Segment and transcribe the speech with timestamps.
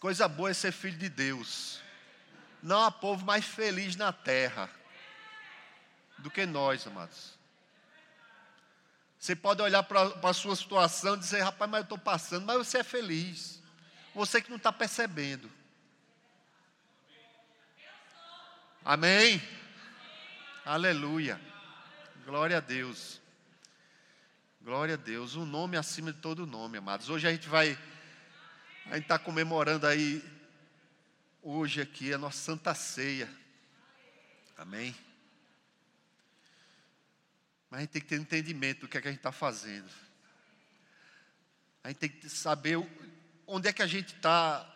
[0.00, 1.80] Coisa boa é ser filho de Deus.
[2.62, 4.68] Não há povo mais feliz na terra
[6.18, 7.38] do que nós, amados.
[9.18, 12.56] Você pode olhar para a sua situação e dizer, rapaz, mas eu estou passando, mas
[12.56, 13.62] você é feliz.
[14.14, 15.50] Você que não está percebendo.
[18.82, 19.42] Amém?
[20.64, 21.38] Aleluia.
[22.24, 23.20] Glória a Deus.
[24.62, 25.36] Glória a Deus.
[25.36, 27.10] Um nome acima de todo nome, amados.
[27.10, 27.78] Hoje a gente vai.
[28.90, 30.20] A gente está comemorando aí,
[31.40, 33.32] hoje aqui, a nossa Santa Ceia.
[34.58, 34.92] Amém?
[37.70, 39.88] Mas a gente tem que ter entendimento do que é que a gente está fazendo.
[41.84, 42.84] A gente tem que saber
[43.46, 44.68] onde é que a gente está,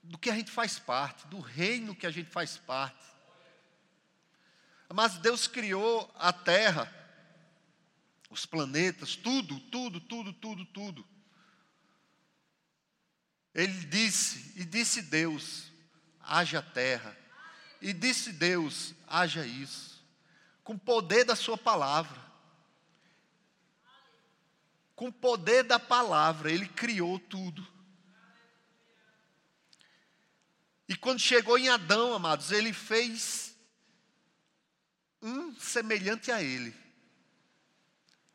[0.00, 3.04] do que a gente faz parte, do reino que a gente faz parte.
[4.94, 6.88] Mas Deus criou a terra,
[8.30, 11.11] os planetas, tudo, tudo, tudo, tudo, tudo.
[13.54, 15.70] Ele disse, e disse Deus:
[16.20, 17.16] haja terra.
[17.80, 19.92] E disse Deus: haja isso
[20.64, 22.20] com o poder da Sua palavra.
[24.94, 27.66] Com o poder da palavra, Ele criou tudo.
[30.88, 33.56] E quando chegou em Adão, amados, Ele fez
[35.20, 36.74] um semelhante a Ele.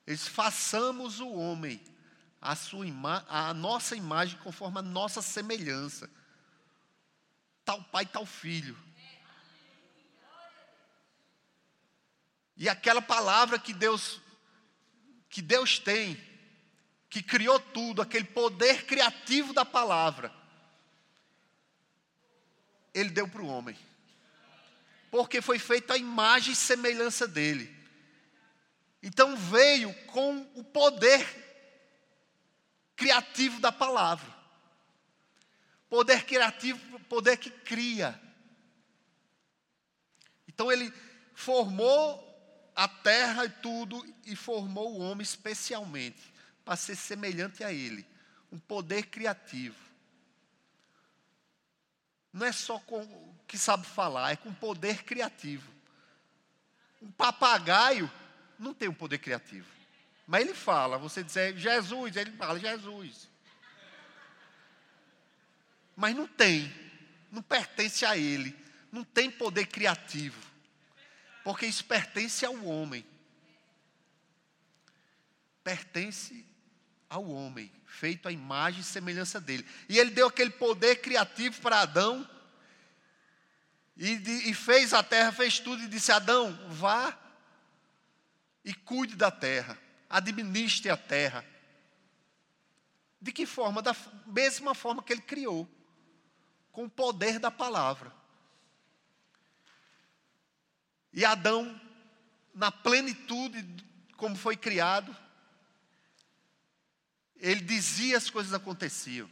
[0.06, 1.82] Eles façamos o homem
[2.42, 2.86] a, sua
[3.28, 6.10] a nossa imagem conforme a nossa semelhança.
[7.66, 8.78] Tal pai, tal filho.
[12.56, 14.22] E aquela palavra que Deus
[15.30, 16.18] que Deus tem,
[17.10, 20.34] que criou tudo, aquele poder criativo da palavra,
[22.94, 23.78] ele deu para o homem.
[25.12, 27.76] Porque foi feita a imagem e semelhança dele.
[29.04, 31.47] Então veio com o poder
[32.98, 34.36] criativo da palavra.
[35.90, 38.20] Poder criativo, poder que cria.
[40.48, 40.92] Então ele
[41.34, 42.26] formou
[42.76, 46.34] a terra e tudo, e formou o homem especialmente
[46.66, 48.06] para ser semelhante a ele.
[48.52, 49.78] Um poder criativo.
[52.34, 55.72] Não é só com que sabe falar, é com poder criativo.
[57.02, 58.12] Um papagaio
[58.60, 59.77] não tem um poder criativo.
[60.28, 63.30] Mas ele fala, você diz Jesus, ele fala Jesus.
[65.96, 66.72] Mas não tem,
[67.32, 68.56] não pertence a ele,
[68.92, 70.48] não tem poder criativo
[71.48, 73.06] porque isso pertence ao homem.
[75.64, 76.46] Pertence
[77.10, 79.66] ao homem, feito à imagem e semelhança dele.
[79.88, 82.30] E ele deu aquele poder criativo para Adão,
[83.96, 87.18] e, e fez a terra, fez tudo, e disse: Adão, vá
[88.66, 91.46] e cuide da terra, administre a terra.
[93.20, 93.82] De que forma?
[93.82, 93.96] Da
[94.26, 95.68] mesma forma que ele criou,
[96.72, 98.14] com o poder da palavra.
[101.12, 101.80] E Adão,
[102.54, 103.66] na plenitude,
[104.16, 105.16] como foi criado,
[107.38, 109.30] ele dizia as coisas aconteciam.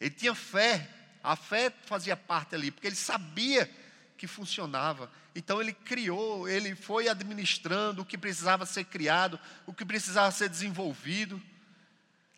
[0.00, 0.90] Ele tinha fé,
[1.22, 3.70] a fé fazia parte ali, porque ele sabia
[4.16, 5.10] que funcionava.
[5.34, 10.48] Então ele criou, ele foi administrando o que precisava ser criado, o que precisava ser
[10.48, 11.40] desenvolvido.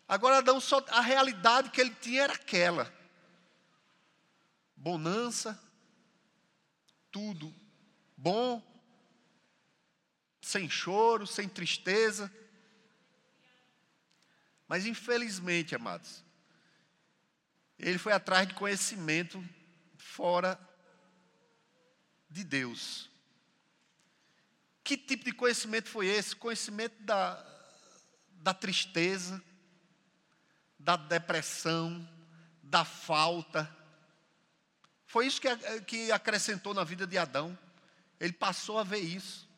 [0.07, 2.91] Agora Adão só a realidade que ele tinha era aquela.
[4.75, 5.59] Bonança,
[7.11, 7.53] tudo
[8.15, 8.61] bom,
[10.41, 12.31] sem choro, sem tristeza.
[14.67, 16.23] Mas infelizmente, amados,
[17.77, 19.43] ele foi atrás de conhecimento
[19.97, 20.59] fora
[22.29, 23.09] de Deus.
[24.83, 26.35] Que tipo de conhecimento foi esse?
[26.35, 27.43] Conhecimento da,
[28.41, 29.41] da tristeza,
[30.77, 32.07] da depressão,
[32.63, 33.75] da falta,
[35.09, 35.49] foi isso que,
[35.87, 37.57] que acrescentou na vida de Adão.
[38.19, 39.49] Ele passou a ver isso.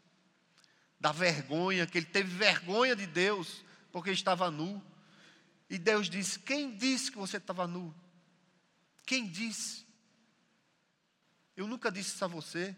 [0.98, 3.62] Da vergonha, que ele teve vergonha de Deus,
[3.92, 4.82] porque estava nu.
[5.70, 7.94] E Deus disse: Quem disse que você estava nu?
[9.06, 9.86] Quem disse?
[11.56, 12.76] Eu nunca disse isso a você.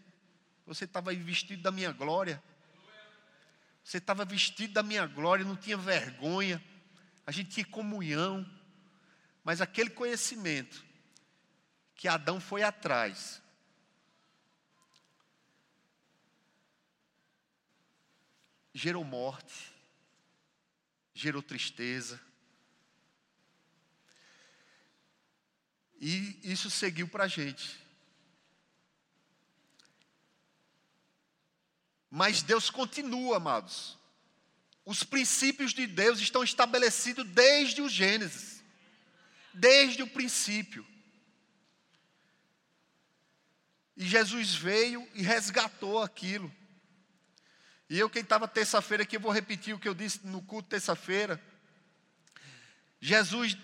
[0.66, 2.42] Você estava vestido da minha glória.
[3.82, 6.62] Você estava vestido da minha glória, não tinha vergonha.
[7.26, 8.44] A gente tinha comunhão.
[9.42, 10.84] Mas aquele conhecimento
[11.94, 13.42] que Adão foi atrás.
[18.72, 19.72] Gerou morte,
[21.14, 22.20] gerou tristeza.
[26.00, 27.83] E isso seguiu para a gente.
[32.16, 33.98] Mas Deus continua, amados.
[34.86, 38.62] os princípios de Deus estão estabelecidos desde o Gênesis,
[39.52, 40.86] desde o princípio.
[43.96, 46.54] E Jesus veio e resgatou aquilo.
[47.90, 50.68] E eu, quem estava terça-feira aqui, eu vou repetir o que eu disse no culto
[50.68, 51.42] terça-feira.
[53.00, 53.58] Jesus,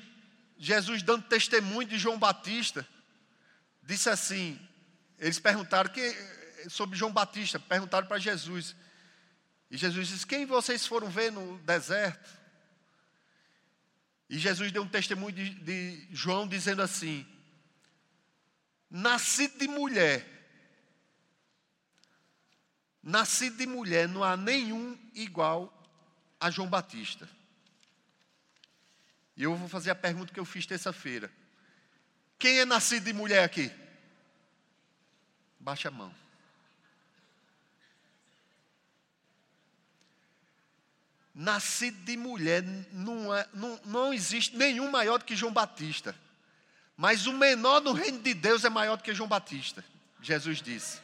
[0.59, 2.85] Jesus dando testemunho de João Batista,
[3.81, 4.59] disse assim:
[5.21, 6.01] eles perguntaram que,
[6.69, 8.75] sobre João Batista, perguntaram para Jesus.
[9.71, 12.39] E Jesus disse: Quem vocês foram ver no deserto?
[14.29, 17.27] E Jesus deu um testemunho de, de João dizendo assim:
[18.91, 20.27] Nascido de mulher,
[23.03, 25.73] nascido de mulher, não há nenhum igual
[26.39, 27.29] a João Batista.
[29.37, 31.33] E eu vou fazer a pergunta que eu fiz terça-feira:
[32.39, 33.71] Quem é nascido de mulher aqui?
[35.59, 36.15] Baixa a mão.
[41.41, 46.15] Nascido de mulher, não, é, não, não existe nenhum maior do que João Batista.
[46.99, 49.83] Mas o menor no reino de Deus é maior do que João Batista,
[50.21, 51.01] Jesus disse.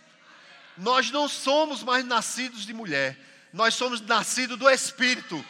[0.76, 3.18] Nós não somos mais nascidos de mulher,
[3.50, 5.42] nós somos nascidos do Espírito,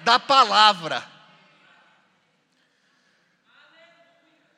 [0.00, 1.02] da palavra.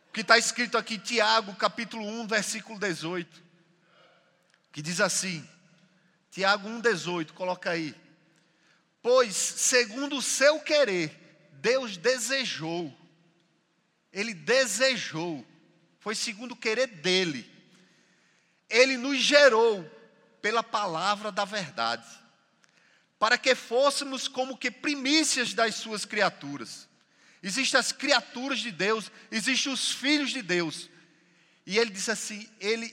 [0.09, 3.41] O que está escrito aqui, Tiago, capítulo 1, versículo 18,
[4.73, 5.49] que diz assim:
[6.33, 7.95] Tiago 1, 18, coloca aí.
[9.07, 11.17] Pois, segundo o seu querer,
[11.61, 12.93] Deus desejou,
[14.13, 15.47] Ele desejou,
[16.01, 17.49] foi segundo o querer dEle,
[18.69, 19.89] Ele nos gerou
[20.43, 22.05] pela palavra da verdade,
[23.17, 26.89] para que fôssemos como que primícias das suas criaturas.
[27.41, 30.91] Existem as criaturas de Deus, existem os filhos de Deus.
[31.65, 32.93] E ele disse assim: ele,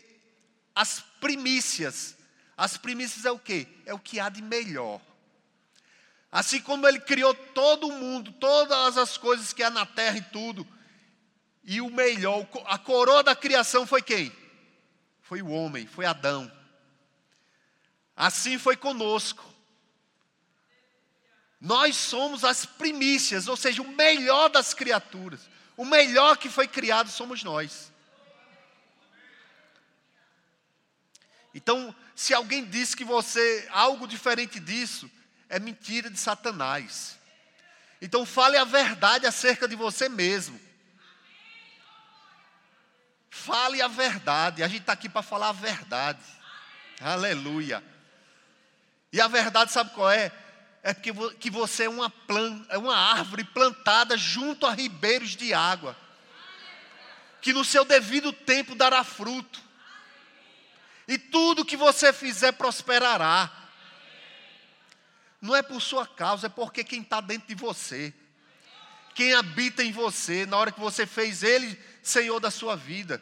[0.75, 2.15] as primícias,
[2.55, 3.67] as primícias é o que?
[3.83, 5.01] É o que há de melhor.
[6.33, 10.21] Assim como ele criou todo o mundo, todas as coisas que há na terra e
[10.23, 10.67] tudo.
[11.63, 14.35] E o melhor, a coroa da criação foi quem?
[15.21, 16.51] Foi o homem, foi Adão.
[18.15, 19.45] Assim foi conosco.
[21.61, 25.47] Nós somos as primícias, ou seja, o melhor das criaturas.
[25.77, 27.93] O melhor que foi criado somos nós.
[31.53, 35.07] Então, se alguém disse que você algo diferente disso,
[35.53, 37.15] é mentira de Satanás.
[38.01, 40.59] Então fale a verdade acerca de você mesmo.
[43.29, 44.63] Fale a verdade.
[44.63, 46.23] A gente está aqui para falar a verdade.
[46.99, 47.83] Aleluia.
[49.11, 50.31] E a verdade, sabe qual é?
[50.81, 52.11] É porque que você é uma,
[52.69, 55.95] é uma árvore plantada junto a ribeiros de água.
[57.39, 59.61] Que no seu devido tempo dará fruto.
[61.07, 63.62] E tudo que você fizer prosperará.
[65.43, 68.13] Não é por sua causa, é porque quem está dentro de você,
[69.13, 73.21] quem habita em você, na hora que você fez Ele Senhor da sua vida,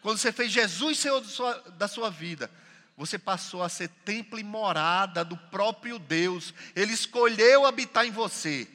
[0.00, 2.50] quando você fez Jesus Senhor da sua, da sua vida,
[2.96, 8.66] você passou a ser templo e morada do próprio Deus, Ele escolheu habitar em você.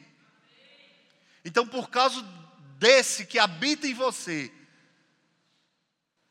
[1.43, 2.23] Então, por causa
[2.77, 4.53] desse que habita em você,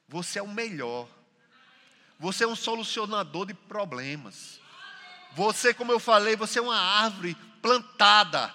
[0.06, 1.08] você é o melhor,
[2.20, 4.61] você é um solucionador de problemas.
[5.34, 8.52] Você, como eu falei, você é uma árvore plantada,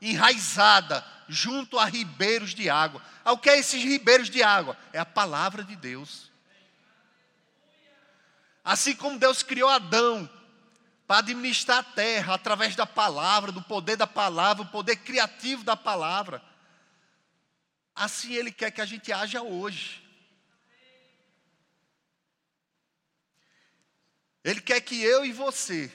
[0.00, 3.02] enraizada, junto a ribeiros de água.
[3.24, 4.76] O que é esses ribeiros de água?
[4.92, 6.30] É a palavra de Deus.
[8.64, 10.28] Assim como Deus criou Adão
[11.06, 15.76] para administrar a terra através da palavra, do poder da palavra, o poder criativo da
[15.76, 16.42] palavra.
[17.94, 20.02] Assim Ele quer que a gente haja hoje.
[24.44, 25.92] Ele quer que eu e você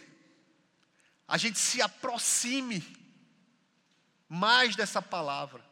[1.27, 2.83] a gente se aproxime
[4.27, 5.63] mais dessa palavra.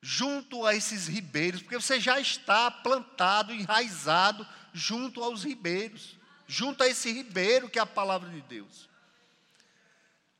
[0.00, 6.88] Junto a esses ribeiros, porque você já está plantado, enraizado junto aos ribeiros, junto a
[6.88, 8.88] esse ribeiro que é a palavra de Deus.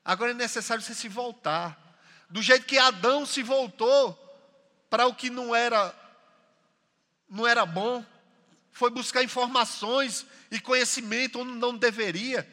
[0.04, 1.76] Agora é necessário você se voltar,
[2.30, 4.14] do jeito que Adão se voltou
[4.88, 5.94] para o que não era
[7.28, 8.04] não era bom,
[8.76, 12.46] foi buscar informações e conhecimento onde não deveria.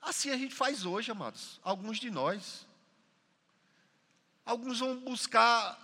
[0.00, 2.66] Assim a gente faz hoje, amados, alguns de nós.
[4.44, 5.78] Alguns vão buscar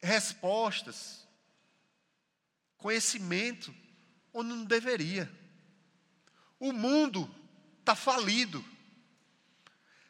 [0.00, 1.26] respostas,
[2.76, 3.74] conhecimento
[4.32, 5.28] onde não deveria.
[6.60, 7.28] O mundo
[7.80, 8.64] está falido.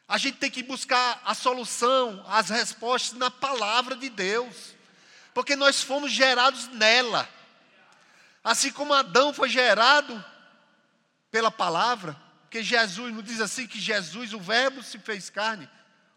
[0.07, 4.75] A gente tem que buscar a solução, as respostas na palavra de Deus,
[5.33, 7.38] porque nós fomos gerados nela.
[8.43, 10.23] Assim como Adão foi gerado
[11.29, 12.15] pela palavra,
[12.49, 15.69] Porque Jesus, não diz assim que Jesus, o Verbo se fez carne?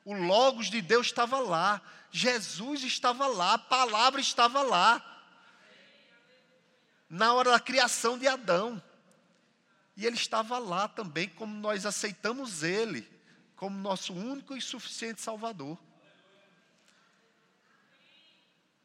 [0.02, 1.78] O Logos de Deus estava lá.
[2.10, 5.04] Jesus estava lá, a palavra estava lá.
[7.10, 8.82] Na hora da criação de Adão.
[9.94, 13.06] E ele estava lá também, como nós aceitamos ele,
[13.54, 15.78] como nosso único e suficiente Salvador.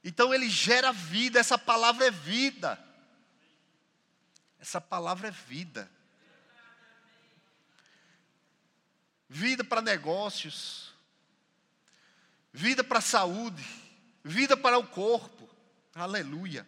[0.03, 2.77] Então ele gera vida, essa palavra é vida.
[4.59, 5.89] Essa palavra é vida.
[9.29, 10.93] Vida para negócios,
[12.53, 13.63] vida para a saúde,
[14.23, 15.49] vida para o corpo.
[15.93, 16.65] Aleluia.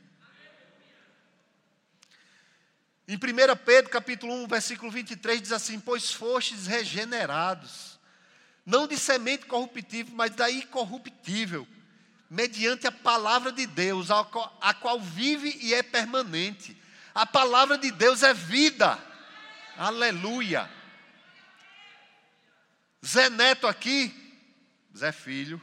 [3.08, 3.20] Em 1
[3.66, 7.98] Pedro capítulo 1, versículo 23 diz assim: "Pois fostes regenerados,
[8.66, 11.68] não de semente corruptível, mas da incorruptível,
[12.30, 16.80] mediante a palavra de Deus, a qual, vive e é permanente.
[17.20, 18.98] A palavra de Deus é vida.
[19.76, 20.72] Aleluia.
[23.06, 24.10] Zé Neto aqui,
[24.96, 25.62] Zé Filho.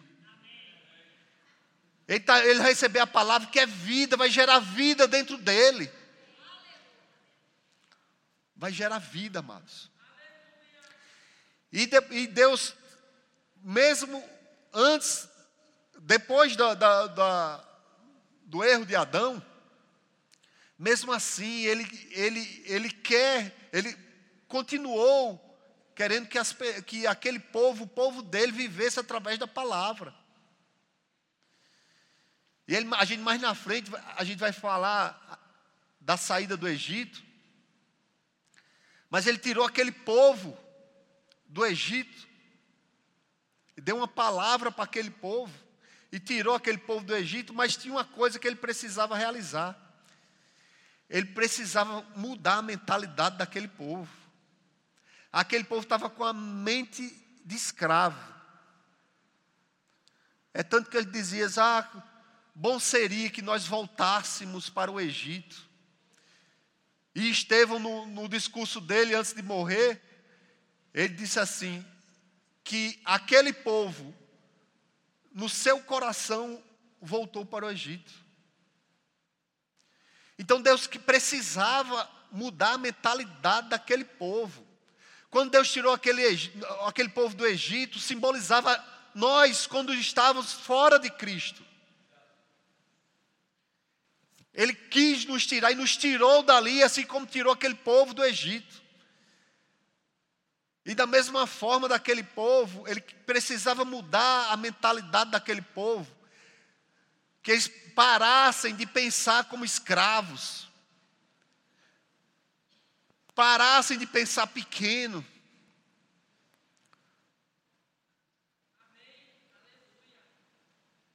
[2.06, 5.90] Ele, tá, ele recebeu a palavra que é vida, vai gerar vida dentro dele.
[8.54, 9.90] Vai gerar vida, amados.
[11.72, 12.75] E, de, e Deus,
[13.62, 14.22] mesmo
[14.75, 15.26] antes
[16.00, 17.64] depois da, da, da,
[18.42, 19.42] do erro de Adão,
[20.78, 23.97] mesmo assim, ele, ele, ele quer, ele
[24.47, 25.42] continuou
[25.95, 26.54] querendo que, as,
[26.85, 30.14] que aquele povo, o povo dele, vivesse através da palavra.
[32.68, 35.40] E ele, a gente mais na frente, a gente vai falar
[36.00, 37.25] da saída do Egito.
[39.09, 40.56] Mas ele tirou aquele povo
[41.47, 42.26] do Egito
[43.76, 45.54] e deu uma palavra para aquele povo
[46.12, 49.86] e tirou aquele povo do Egito, mas tinha uma coisa que ele precisava realizar.
[51.08, 54.08] Ele precisava mudar a mentalidade daquele povo.
[55.32, 57.02] Aquele povo estava com a mente
[57.44, 58.34] de escravo.
[60.52, 62.02] É tanto que ele dizia: ah,
[62.54, 65.68] bom seria que nós voltássemos para o Egito.
[67.14, 70.02] E Estevão, no, no discurso dele antes de morrer,
[70.92, 71.84] ele disse assim:
[72.64, 74.12] que aquele povo
[75.32, 76.60] no seu coração
[77.00, 78.12] voltou para o Egito.
[80.38, 84.66] Então Deus que precisava mudar a mentalidade daquele povo.
[85.31, 86.23] Quando Deus tirou aquele,
[86.87, 88.83] aquele povo do Egito, simbolizava
[89.14, 91.64] nós quando estávamos fora de Cristo.
[94.52, 98.83] Ele quis nos tirar e nos tirou dali, assim como tirou aquele povo do Egito.
[100.87, 106.15] E da mesma forma daquele povo, ele precisava mudar a mentalidade daquele povo,
[107.47, 110.69] que eles parassem de pensar como escravos,
[113.37, 115.25] parassem de pensar pequeno.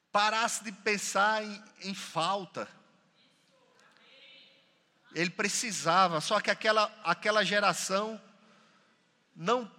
[0.10, 2.66] Parasse de pensar em, em falta.
[5.14, 8.22] Ele precisava, só que aquela, aquela geração
[9.36, 9.70] não,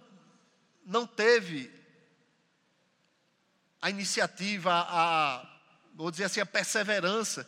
[0.85, 1.73] não teve
[3.81, 5.52] a iniciativa, a,
[5.93, 7.47] vou dizer assim, a perseverança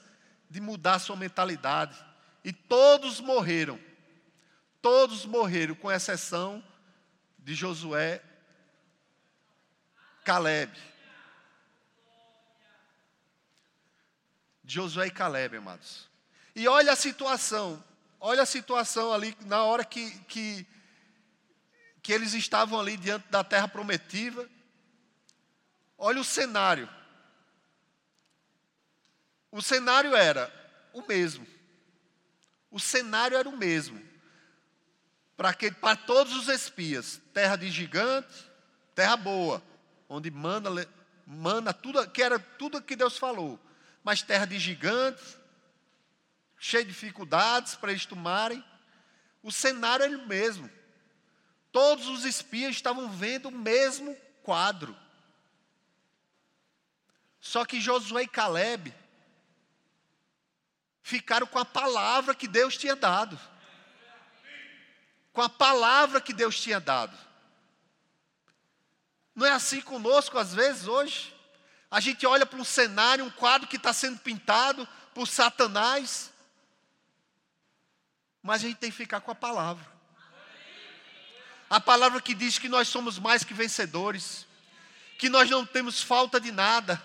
[0.49, 1.97] de mudar a sua mentalidade.
[2.43, 3.79] E todos morreram.
[4.81, 6.63] Todos morreram, com exceção
[7.39, 8.21] de Josué,
[10.23, 10.71] Caleb.
[14.63, 16.07] Josué e Caleb, amados.
[16.55, 17.83] E olha a situação,
[18.19, 20.67] olha a situação ali na hora que, que
[22.05, 24.47] que eles estavam ali diante da terra prometida.
[25.97, 26.87] Olha o cenário.
[29.55, 30.53] O cenário era
[30.91, 31.47] o mesmo.
[32.69, 34.05] O cenário era o mesmo.
[35.37, 38.51] Para que para todos os espias, terra de gigante,
[38.93, 39.63] terra boa,
[40.09, 40.69] onde manda
[41.25, 43.57] manda tudo que era tudo que Deus falou,
[44.03, 45.37] mas terra de gigantes,
[46.59, 48.61] cheia de dificuldades para eles tomarem.
[49.41, 50.69] O cenário era o mesmo.
[51.71, 54.93] Todos os espias estavam vendo o mesmo quadro.
[57.39, 58.93] Só que Josué e Caleb
[61.05, 63.39] ficaram com a palavra que Deus tinha dado.
[65.31, 67.15] Com a palavra que Deus tinha dado.
[69.35, 71.31] Não é assim conosco às vezes hoje?
[71.91, 76.33] A gente olha para um cenário, um quadro que está sendo pintado por Satanás,
[78.41, 79.85] mas a gente tem que ficar com a palavra.
[81.69, 84.47] A palavra que diz que nós somos mais que vencedores,
[85.19, 86.99] que nós não temos falta de nada,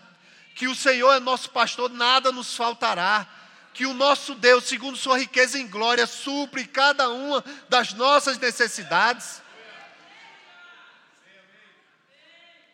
[0.54, 3.28] que o Senhor é nosso pastor, nada nos faltará,
[3.72, 9.40] que o nosso Deus, segundo Sua riqueza em glória, supre cada uma das nossas necessidades.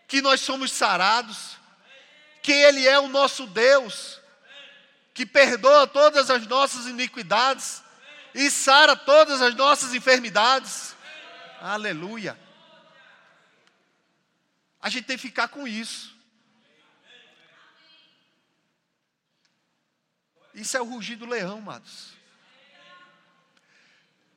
[0.08, 1.56] Que nós somos sarados,
[2.42, 4.20] que Ele é o nosso Deus,
[5.12, 7.82] que perdoa todas as nossas iniquidades
[8.34, 10.94] e sara todas as nossas enfermidades.
[11.60, 12.38] Aleluia.
[14.80, 16.15] A gente tem que ficar com isso.
[20.56, 22.14] Isso é o rugir do leão, amados.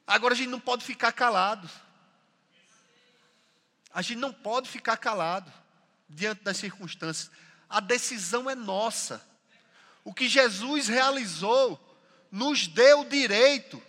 [0.06, 1.70] Agora a gente não pode ficar calado.
[3.94, 5.52] A gente não pode ficar calado
[6.10, 7.32] diante das circunstâncias.
[7.70, 9.26] A decisão é nossa.
[10.04, 11.80] O que Jesus realizou
[12.30, 13.82] nos deu o direito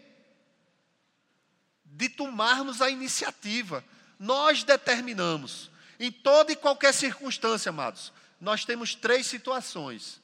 [1.84, 3.84] de tomarmos a iniciativa.
[4.20, 5.68] Nós determinamos.
[5.98, 10.20] Em toda e qualquer circunstância, amados, nós temos três situações: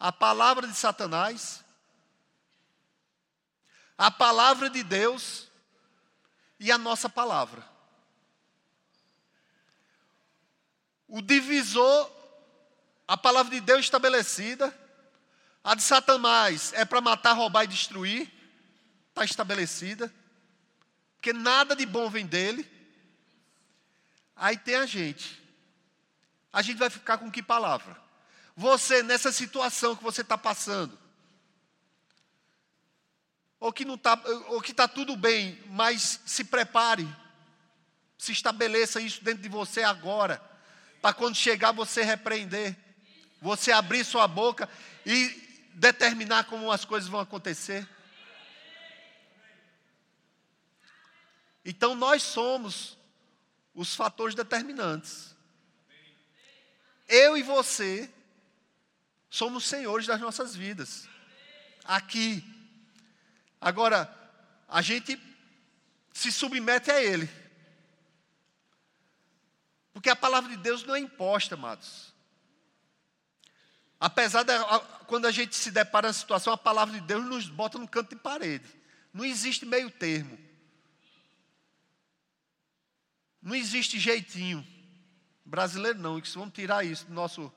[0.00, 1.62] a palavra de Satanás,
[3.98, 5.46] a palavra de Deus
[6.58, 7.62] e a nossa palavra.
[11.06, 12.10] O divisor,
[13.06, 14.74] a palavra de Deus estabelecida,
[15.62, 18.32] a de Satanás é para matar, roubar e destruir,
[19.10, 20.10] está estabelecida,
[21.16, 22.66] porque nada de bom vem dele.
[24.34, 25.38] Aí tem a gente.
[26.50, 28.09] A gente vai ficar com que palavra?
[28.60, 30.98] Você, nessa situação que você está passando,
[33.58, 34.22] ou que está,
[34.68, 37.08] está tudo bem, mas se prepare,
[38.18, 40.42] se estabeleça isso dentro de você agora,
[41.00, 42.76] para quando chegar você repreender,
[43.40, 44.68] você abrir sua boca
[45.06, 47.88] e determinar como as coisas vão acontecer.
[51.64, 52.98] Então nós somos
[53.74, 55.34] os fatores determinantes.
[57.08, 58.12] Eu e você
[59.30, 61.08] somos senhores das nossas vidas.
[61.84, 62.44] Aqui.
[63.60, 64.12] Agora,
[64.68, 65.18] a gente
[66.12, 67.30] se submete a Ele.
[69.92, 72.12] Porque a palavra de Deus não é imposta, amados.
[73.98, 74.52] Apesar de
[75.06, 78.10] quando a gente se depara na situação, a palavra de Deus nos bota no canto
[78.10, 78.66] de parede.
[79.12, 80.38] Não existe meio termo.
[83.42, 84.66] Não existe jeitinho.
[85.44, 87.52] Brasileiro não, vamos tirar isso do nosso.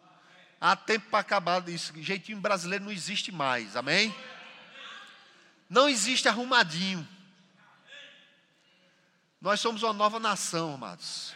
[0.65, 1.91] Há tempo para acabar isso.
[2.01, 3.75] Jeitinho brasileiro não existe mais.
[3.75, 4.15] Amém?
[5.69, 7.05] Não existe arrumadinho.
[9.41, 11.35] Nós somos uma nova nação, amados.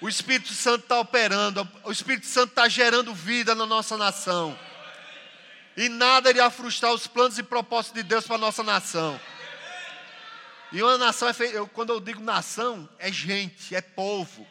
[0.00, 4.58] O Espírito Santo está operando, o Espírito Santo está gerando vida na nossa nação.
[5.76, 9.20] E nada irá frustrar os planos e propósitos de Deus para a nossa nação.
[10.72, 14.46] E uma nação é feita, quando eu digo nação, é gente, é povo.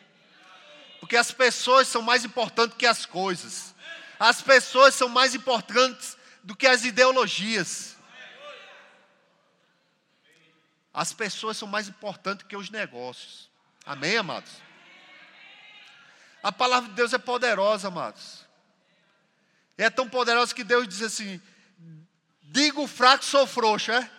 [1.00, 3.73] Porque as pessoas são mais importantes que as coisas.
[4.24, 7.98] As pessoas são mais importantes do que as ideologias.
[10.94, 13.50] As pessoas são mais importantes que os negócios.
[13.86, 14.50] Amém, amados?
[16.42, 18.46] A palavra de Deus é poderosa, amados.
[19.78, 21.42] É tão poderosa que Deus diz assim:
[22.44, 24.10] digo fraco, sou frouxo, é?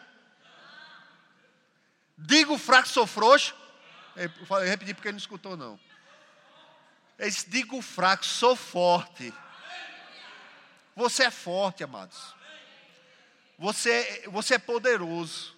[2.19, 3.57] Digo fraco, sou frouxo.
[4.14, 4.29] Eu
[4.69, 5.81] repeti porque ele não escutou, não.
[7.19, 9.33] Ele disse, digo fraco, sou forte.
[10.95, 12.35] Você é forte, amados.
[13.59, 15.55] Você, você é poderoso.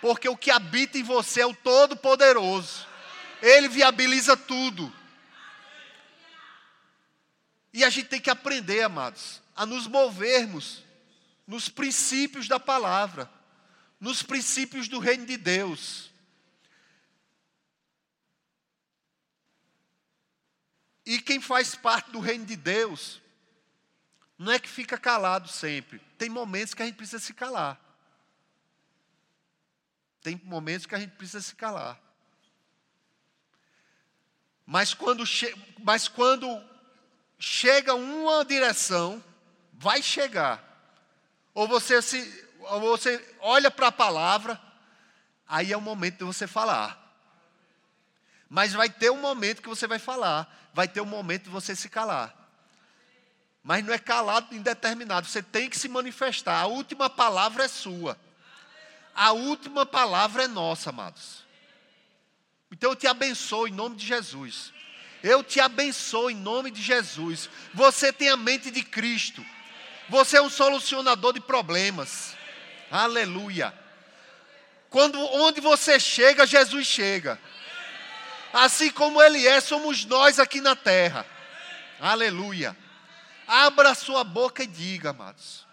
[0.00, 2.86] Porque o que habita em você é o Todo-Poderoso.
[3.40, 4.92] Ele viabiliza tudo.
[7.72, 10.82] E a gente tem que aprender, amados, a nos movermos
[11.46, 13.30] nos princípios da palavra
[14.02, 16.10] nos princípios do reino de Deus.
[21.06, 23.21] E quem faz parte do reino de Deus,
[24.42, 26.00] não é que fica calado sempre.
[26.18, 27.80] Tem momentos que a gente precisa se calar.
[30.20, 31.98] Tem momentos que a gente precisa se calar.
[34.66, 36.60] Mas quando, che mas quando
[37.38, 39.22] chega uma direção,
[39.74, 40.60] vai chegar.
[41.54, 42.20] Ou você se
[42.80, 44.60] você olha para a palavra,
[45.46, 46.98] aí é o momento de você falar.
[48.48, 51.76] Mas vai ter um momento que você vai falar, vai ter um momento de você
[51.76, 52.41] se calar.
[53.62, 56.60] Mas não é calado indeterminado, você tem que se manifestar.
[56.60, 58.18] A última palavra é sua.
[59.14, 61.44] A última palavra é nossa, amados.
[62.70, 64.72] Então eu te abençoo em nome de Jesus.
[65.22, 67.48] Eu te abençoo em nome de Jesus.
[67.72, 69.44] Você tem a mente de Cristo.
[70.08, 72.34] Você é um solucionador de problemas.
[72.90, 73.72] Aleluia.
[74.90, 77.38] Quando onde você chega, Jesus chega.
[78.52, 81.24] Assim como ele é, somos nós aqui na terra.
[82.00, 82.76] Aleluia.
[83.54, 85.66] Abra sua boca e diga, amados.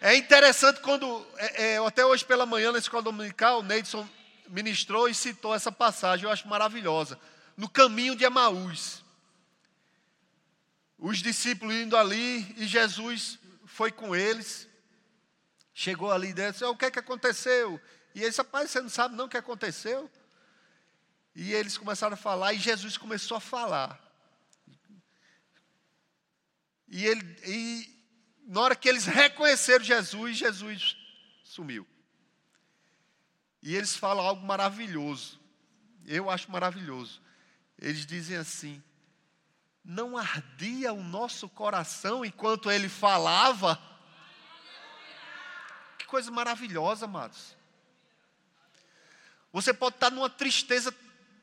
[0.00, 4.08] É interessante quando, é, é, até hoje pela manhã na escola dominical, o Neidson
[4.48, 7.18] ministrou e citou essa passagem, eu acho maravilhosa.
[7.56, 9.02] No caminho de Emaús.
[10.96, 13.36] os discípulos indo ali e Jesus
[13.66, 14.68] foi com eles.
[15.74, 17.80] Chegou ali dentro, o que é que aconteceu?
[18.14, 20.08] E eles, rapaz, você não sabe não o que aconteceu?
[21.34, 24.03] E eles começaram a falar e Jesus começou a falar.
[26.94, 27.92] E, ele, e
[28.46, 30.96] na hora que eles reconheceram Jesus, Jesus
[31.42, 31.84] sumiu.
[33.60, 35.40] E eles falam algo maravilhoso.
[36.06, 37.20] Eu acho maravilhoso.
[37.80, 38.80] Eles dizem assim:
[39.84, 43.76] Não ardia o nosso coração enquanto ele falava?
[45.98, 47.56] Que coisa maravilhosa, amados.
[49.52, 50.94] Você pode estar numa tristeza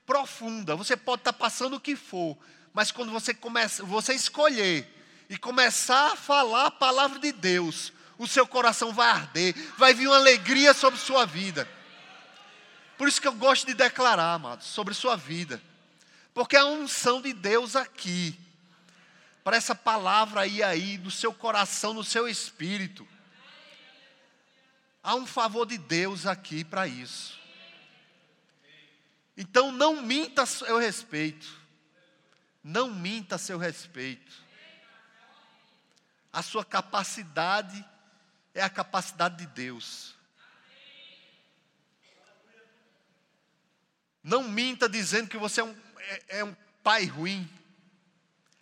[0.06, 2.38] profunda, você pode estar passando o que for,
[2.72, 5.01] mas quando você começa, você escolher
[5.32, 10.08] e começar a falar a palavra de Deus, o seu coração vai arder, vai vir
[10.08, 11.66] uma alegria sobre sua vida.
[12.98, 15.64] Por isso que eu gosto de declarar, amados, sobre sua vida.
[16.34, 18.38] Porque a unção de Deus aqui,
[19.42, 23.08] para essa palavra aí aí, no seu coração, no seu espírito.
[25.02, 27.40] Há um favor de Deus aqui para isso.
[29.38, 31.48] Então não minta a seu respeito.
[32.62, 34.41] Não minta a seu respeito.
[36.32, 37.86] A sua capacidade
[38.54, 40.16] é a capacidade de Deus.
[44.24, 47.50] Não minta dizendo que você é um, é, é um pai ruim.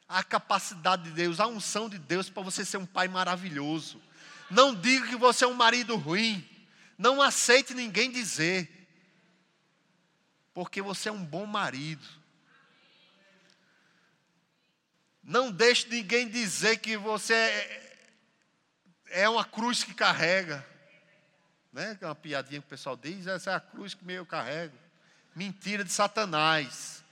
[0.08, 4.02] A capacidade de Deus, a unção de Deus para você ser um pai maravilhoso.
[4.50, 6.48] Não diga que você é um marido ruim.
[6.98, 8.88] Não aceite ninguém dizer.
[10.54, 12.19] Porque você é um bom marido.
[15.30, 17.98] Não deixe ninguém dizer que você é,
[19.12, 20.66] é uma cruz que carrega.
[21.72, 21.96] Né?
[22.02, 24.76] É uma piadinha que o pessoal diz, essa é a cruz que eu carrego.
[25.36, 27.04] Mentira de Satanás.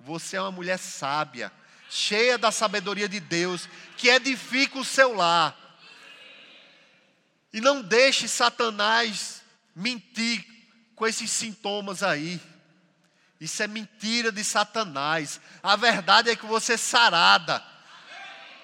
[0.00, 1.52] Você é uma mulher sábia,
[1.90, 3.68] cheia da sabedoria de Deus,
[3.98, 5.54] que edifica o seu lar.
[7.52, 9.42] E não deixe Satanás
[9.74, 10.42] mentir
[10.94, 12.40] com esses sintomas aí.
[13.40, 15.40] Isso é mentira de Satanás.
[15.62, 17.62] A verdade é que você é sarada.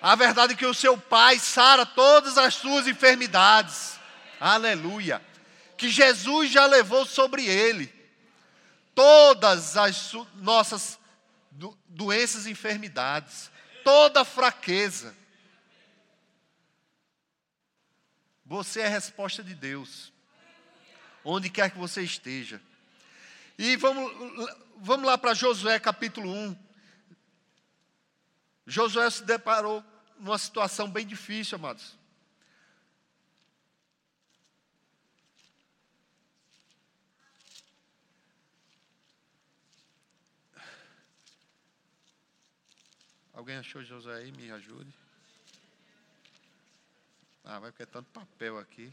[0.00, 3.98] A verdade é que o seu pai sara todas as suas enfermidades.
[4.40, 5.22] Aleluia.
[5.76, 7.92] Que Jesus já levou sobre ele
[8.94, 10.98] todas as nossas
[11.86, 13.50] doenças e enfermidades,
[13.84, 15.14] toda fraqueza.
[18.44, 20.12] Você é a resposta de Deus,
[21.24, 22.60] onde quer que você esteja.
[23.64, 24.10] E vamos,
[24.78, 26.56] vamos lá para Josué capítulo 1.
[28.66, 29.84] Josué se deparou
[30.18, 31.96] numa situação bem difícil, amados.
[43.32, 44.32] Alguém achou Josué aí?
[44.32, 44.92] Me ajude.
[47.44, 48.92] Ah, vai porque é tanto papel aqui.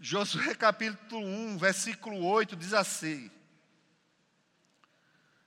[0.00, 3.30] Josué capítulo 1, versículo 8 diz assim.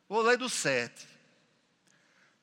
[0.10, 1.08] Vou ler do 7.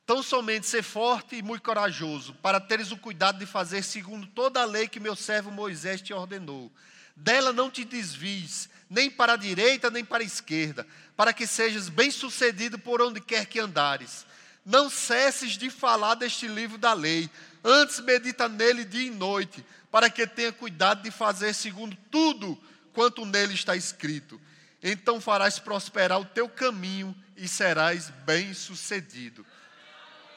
[0.07, 4.61] Tão somente ser forte e muito corajoso, para teres o cuidado de fazer segundo toda
[4.61, 6.71] a lei que meu servo Moisés te ordenou.
[7.17, 10.87] Dela não te desvies, nem para a direita, nem para a esquerda,
[11.17, 14.27] para que sejas bem-sucedido por onde quer que andares.
[14.65, 17.31] Não cesses de falar deste livro da lei,
[17.65, 23.25] antes medita nele dia e noite, para que tenha cuidado de fazer segundo tudo quanto
[23.25, 24.41] nele está escrito.
[24.83, 29.47] Então farás prosperar o teu caminho e serás bem-sucedido.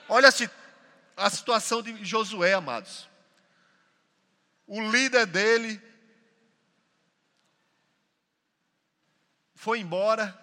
[0.08, 0.30] Olha
[1.18, 3.10] a situação de Josué, amados.
[4.66, 5.82] O líder dele
[9.54, 10.38] foi embora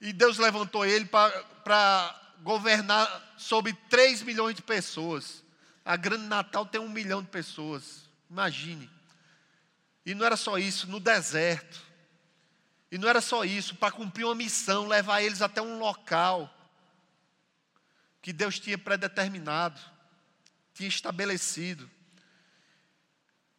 [0.00, 5.43] e Deus levantou ele para governar sobre 3 milhões de pessoas.
[5.84, 8.08] A Grande Natal tem um milhão de pessoas.
[8.30, 8.90] Imagine.
[10.06, 11.82] E não era só isso, no deserto.
[12.90, 16.50] E não era só isso, para cumprir uma missão, levar eles até um local
[18.22, 19.78] que Deus tinha predeterminado,
[20.72, 21.90] tinha estabelecido.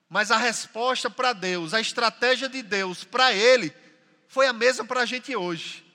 [0.09, 3.75] Mas a resposta para Deus, a estratégia de Deus para ele,
[4.27, 5.85] foi a mesma para a gente hoje.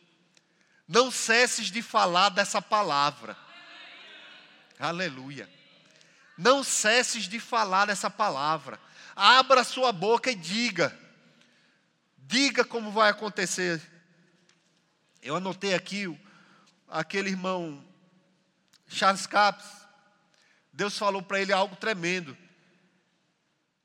[0.87, 3.37] Não cesses de falar dessa palavra.
[4.79, 5.49] Aleluia.
[6.41, 8.81] Não cesses de falar dessa palavra.
[9.15, 10.99] Abra sua boca e diga.
[12.17, 13.79] Diga como vai acontecer.
[15.21, 16.19] Eu anotei aqui
[16.89, 17.85] aquele irmão
[18.89, 19.67] Charles Capps.
[20.73, 22.35] Deus falou para ele algo tremendo.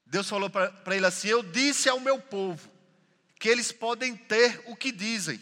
[0.06, 2.72] Deus falou para ele assim: Eu disse ao meu povo
[3.38, 5.41] que eles podem ter o que dizem,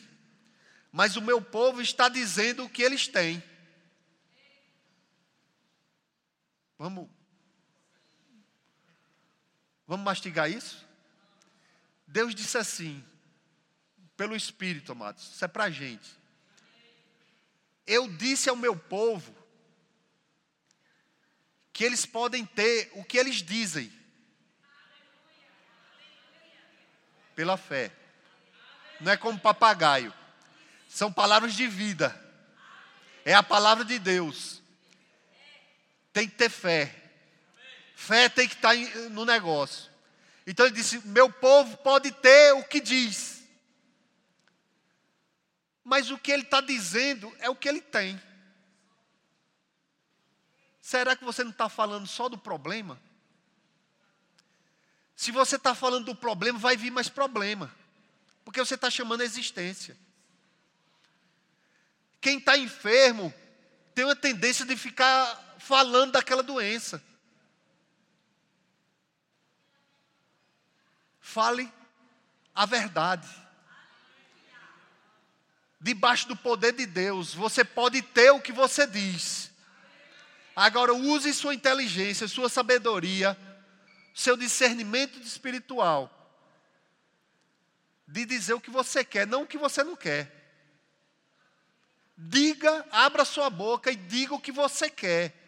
[0.91, 3.43] mas o meu povo está dizendo o que eles têm.
[6.77, 7.09] Vamos.
[9.85, 10.87] Vamos mastigar isso?
[12.07, 13.03] Deus disse assim,
[14.15, 16.09] pelo Espírito, amados, isso é para a gente.
[17.85, 19.35] Eu disse ao meu povo
[21.73, 23.91] que eles podem ter o que eles dizem,
[27.35, 27.91] pela fé.
[29.01, 30.13] Não é como papagaio,
[30.87, 32.17] são palavras de vida,
[33.25, 34.62] é a palavra de Deus.
[36.13, 36.95] Tem que ter fé,
[37.95, 38.75] fé tem que estar
[39.09, 39.91] no negócio.
[40.45, 43.43] Então ele disse: Meu povo pode ter o que diz.
[45.83, 48.21] Mas o que ele está dizendo é o que ele tem.
[50.81, 53.01] Será que você não está falando só do problema?
[55.15, 57.73] Se você está falando do problema, vai vir mais problema.
[58.45, 59.97] Porque você está chamando a existência.
[62.19, 63.33] Quem está enfermo
[63.93, 67.01] tem uma tendência de ficar falando daquela doença.
[71.21, 71.71] Fale
[72.53, 73.27] a verdade.
[75.79, 79.51] Debaixo do poder de Deus, você pode ter o que você diz.
[80.55, 83.37] Agora, use sua inteligência, sua sabedoria,
[84.13, 86.09] seu discernimento espiritual,
[88.07, 90.31] de dizer o que você quer, não o que você não quer.
[92.15, 95.42] Diga, abra sua boca e diga o que você quer.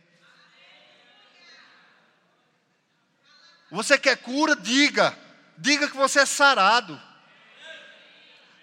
[3.75, 4.55] Você quer cura?
[4.55, 5.17] Diga.
[5.57, 6.99] Diga que você é sarado.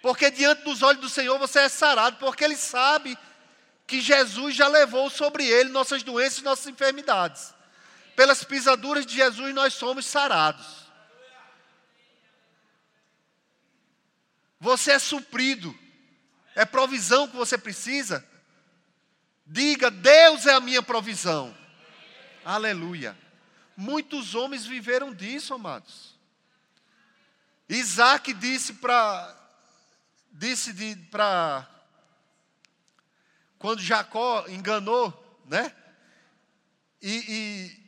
[0.01, 3.19] Porque diante dos olhos do Senhor você é sarado, porque Ele sabe
[3.87, 7.53] que Jesus já levou sobre Ele nossas doenças e nossas enfermidades.
[8.17, 10.67] Pelas pisaduras de Jesus nós somos sarados.
[14.59, 15.79] Você é suprido.
[16.55, 18.27] É provisão que você precisa?
[19.47, 21.55] Diga: Deus é a minha provisão.
[22.43, 23.22] Aleluia.
[23.77, 26.19] Muitos homens viveram disso, amados.
[27.69, 29.39] Isaac disse para
[30.31, 31.69] disse para
[33.59, 35.75] quando Jacó enganou, né?
[37.01, 37.83] E, e,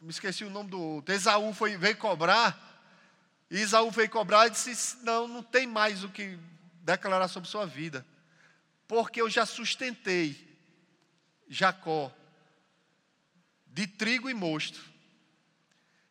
[0.00, 1.14] me esqueci o nome do outro.
[1.14, 2.68] Esaú foi veio cobrar.
[3.50, 6.38] E Esaú veio cobrar e disse: "Não, não tem mais o que
[6.82, 8.06] declarar sobre sua vida,
[8.86, 10.58] porque eu já sustentei
[11.48, 12.12] Jacó
[13.80, 14.78] de trigo e mosto.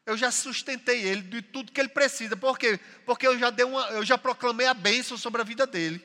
[0.03, 2.35] Eu já sustentei ele de tudo que ele precisa.
[2.35, 2.79] Por quê?
[3.05, 6.03] Porque eu já, dei uma, eu já proclamei a bênção sobre a vida dele.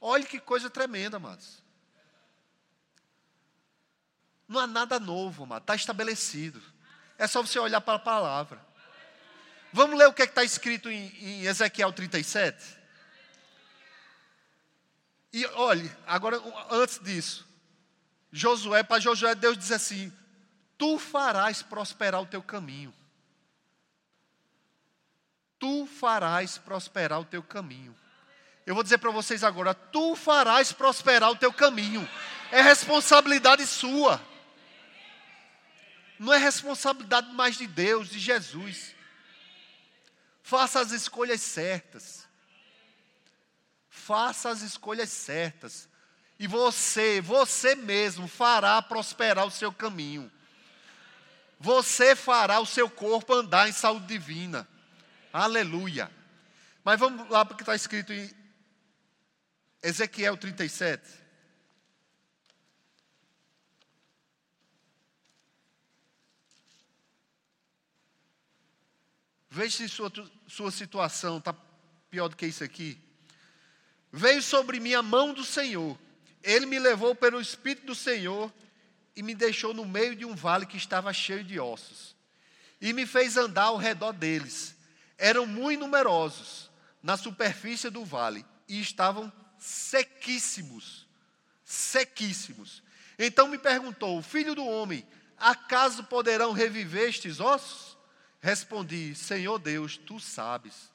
[0.00, 1.60] Olha que coisa tremenda, amados.
[4.46, 5.62] Não há nada novo, amado.
[5.62, 6.62] Está estabelecido.
[7.18, 8.64] É só você olhar para a palavra.
[9.72, 12.78] Vamos ler o que é está escrito em, em Ezequiel 37?
[15.32, 17.46] E olhe, agora antes disso,
[18.32, 20.12] Josué, para Josué, Deus diz assim:
[20.78, 22.94] Tu farás prosperar o teu caminho.
[25.58, 27.94] Tu farás prosperar o teu caminho.
[28.64, 32.08] Eu vou dizer para vocês agora: tu farás prosperar o teu caminho.
[32.52, 34.24] É responsabilidade sua.
[36.18, 38.94] Não é responsabilidade mais de Deus, de Jesus.
[40.42, 42.26] Faça as escolhas certas.
[43.88, 45.88] Faça as escolhas certas.
[46.38, 50.30] E você, você mesmo fará prosperar o seu caminho.
[51.58, 54.68] Você fará o seu corpo andar em saúde divina.
[55.32, 56.10] Aleluia.
[56.84, 58.30] Mas vamos lá para o que está escrito em
[59.82, 61.02] Ezequiel 37.
[69.50, 70.12] Veja se sua,
[70.46, 71.54] sua situação está
[72.10, 72.96] pior do que isso aqui.
[74.12, 75.98] Veio sobre mim a mão do Senhor.
[76.42, 78.52] Ele me levou pelo Espírito do Senhor
[79.18, 82.14] e me deixou no meio de um vale que estava cheio de ossos.
[82.80, 84.76] E me fez andar ao redor deles.
[85.18, 86.70] Eram muito numerosos
[87.02, 91.04] na superfície do vale e estavam sequíssimos.
[91.64, 92.80] Sequíssimos.
[93.18, 95.04] Então me perguntou: Filho do homem,
[95.36, 97.98] acaso poderão reviver estes ossos?
[98.40, 100.92] Respondi: Senhor Deus, tu sabes.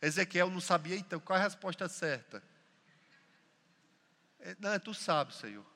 [0.00, 2.40] Ezequiel não sabia, então, qual é a resposta certa?
[4.38, 5.75] É, não, tu sabes, Senhor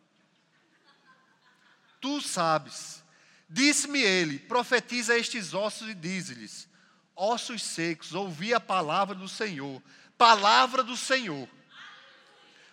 [2.01, 3.03] tu sabes.
[3.49, 6.69] Disse-me ele: profetiza estes ossos e dize-lhes:
[7.15, 9.83] ossos secos, ouvi a palavra do Senhor.
[10.17, 11.49] Palavra do Senhor.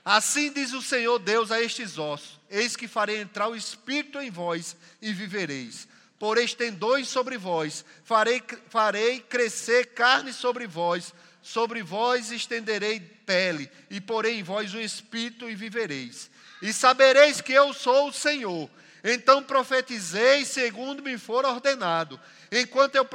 [0.05, 4.29] Assim diz o Senhor Deus a estes ossos: Eis que farei entrar o espírito em
[4.29, 5.87] vós e vivereis.
[6.19, 11.13] Porém, tendões sobre vós, farei, farei crescer carne sobre vós,
[11.43, 16.31] sobre vós estenderei pele, e porei em vós o espírito e vivereis.
[16.61, 18.67] E sabereis que eu sou o Senhor
[19.09, 22.19] Então profetizei segundo me for ordenado.
[22.51, 23.05] Enquanto eu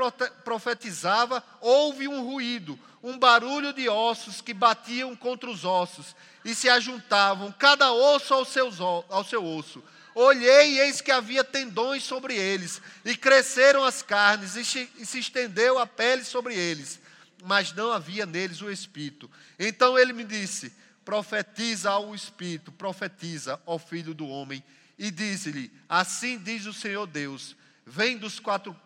[0.43, 6.67] profetizava, houve um ruído, um barulho de ossos que batiam contra os ossos e se
[6.67, 9.85] ajuntavam, cada osso ao, ao seu osso.
[10.15, 15.79] Olhei e eis que havia tendões sobre eles, e cresceram as carnes, e se estendeu
[15.79, 17.01] a pele sobre eles,
[17.45, 19.31] mas não havia neles o espírito.
[19.59, 20.73] Então ele me disse:
[21.05, 24.63] Profetiza ao espírito, profetiza ao filho do homem,
[24.99, 28.77] e diz-lhe: Assim diz o Senhor Deus: Vem dos quatro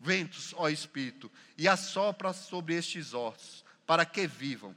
[0.00, 4.74] ventos, ó espírito, e assopra sobre estes ossos, para que vivam.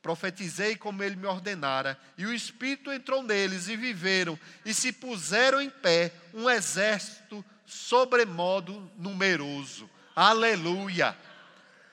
[0.00, 5.60] Profetizei como ele me ordenara, e o Espírito entrou neles, e viveram, e se puseram
[5.60, 9.88] em pé um exército sobremodo numeroso.
[10.14, 11.16] Aleluia!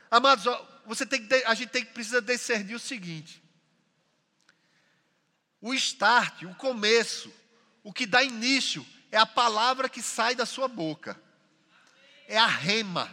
[0.09, 0.45] Amados,
[0.85, 3.43] você tem que, a gente tem precisa discernir o seguinte:
[5.61, 7.31] o start, o começo,
[7.83, 11.19] o que dá início, é a palavra que sai da sua boca,
[12.27, 13.09] é a rema,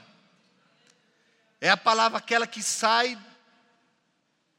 [1.61, 3.19] é a palavra aquela que sai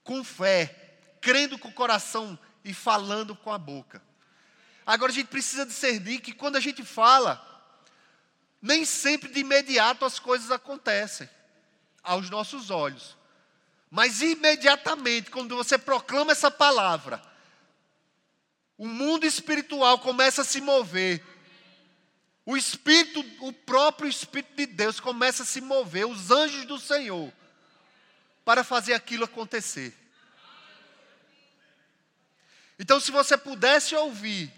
[0.03, 4.01] com fé, crendo com o coração e falando com a boca.
[4.85, 7.43] Agora a gente precisa discernir que quando a gente fala,
[8.61, 11.29] nem sempre de imediato as coisas acontecem
[12.01, 13.17] aos nossos olhos.
[13.89, 17.21] Mas imediatamente, quando você proclama essa palavra,
[18.77, 21.23] o mundo espiritual começa a se mover.
[22.45, 27.33] O Espírito, o próprio Espírito de Deus começa a se mover, os anjos do Senhor
[28.45, 29.93] para fazer aquilo acontecer.
[32.79, 34.53] Então, se você pudesse ouvir,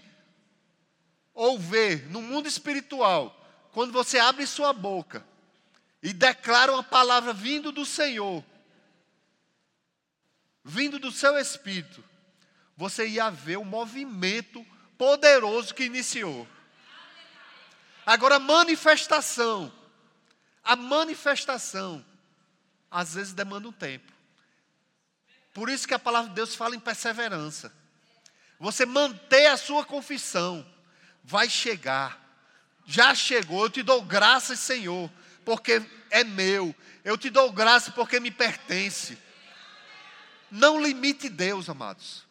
[1.33, 3.35] ou ver no mundo espiritual,
[3.71, 5.25] quando você abre sua boca
[6.03, 8.43] e declara uma palavra vindo do Senhor,
[10.63, 12.03] vindo do seu espírito,
[12.79, 14.65] você ia ver o movimento
[14.97, 16.47] poderoso que iniciou.
[18.05, 19.69] Agora, manifestação,
[20.63, 22.05] a manifestação
[22.89, 24.09] às vezes demanda um tempo.
[25.53, 27.69] Por isso que a palavra de Deus fala em perseverança.
[28.61, 30.65] Você manter a sua confissão,
[31.21, 32.17] vai chegar.
[32.85, 35.11] Já chegou, eu te dou graças, Senhor,
[35.43, 36.73] porque é meu.
[37.03, 39.17] Eu te dou graça porque me pertence.
[40.49, 42.28] Não limite Deus, amados.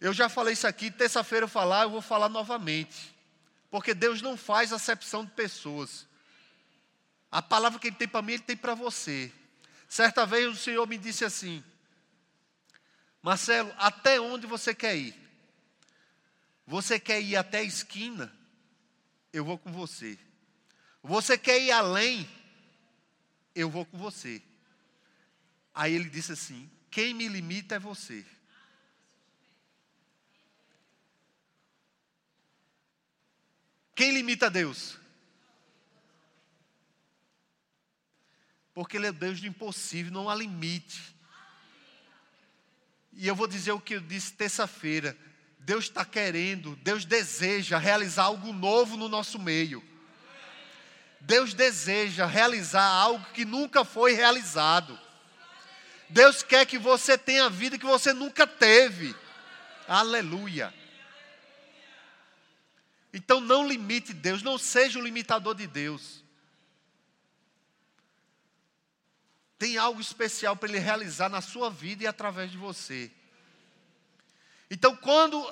[0.00, 3.14] Eu já falei isso aqui, terça-feira eu falar, eu vou falar novamente.
[3.70, 6.06] Porque Deus não faz acepção de pessoas.
[7.30, 9.32] A palavra que Ele tem para mim, Ele tem para você.
[9.88, 11.62] Certa vez o Senhor me disse assim:
[13.22, 15.14] Marcelo, até onde você quer ir?
[16.66, 18.32] Você quer ir até a esquina?
[19.32, 20.18] Eu vou com você.
[21.02, 22.28] Você quer ir além?
[23.54, 24.42] Eu vou com você.
[25.74, 28.24] Aí ele disse assim: Quem me limita é você.
[33.96, 34.98] Quem limita Deus?
[38.74, 41.16] Porque Ele é Deus do impossível, não há limite.
[43.14, 45.16] E eu vou dizer o que eu disse terça-feira.
[45.60, 49.82] Deus está querendo, Deus deseja realizar algo novo no nosso meio.
[51.18, 55.00] Deus deseja realizar algo que nunca foi realizado.
[56.10, 59.16] Deus quer que você tenha a vida que você nunca teve.
[59.88, 60.72] Aleluia.
[63.16, 66.24] Então não limite Deus, não seja o limitador de Deus.
[69.58, 73.10] tem algo especial para Ele realizar na sua vida e através de você.
[74.70, 75.42] Então, quando,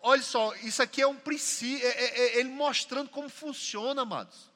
[0.00, 4.50] olha só, isso aqui é um princípio, é, é, é ele mostrando como funciona, amados.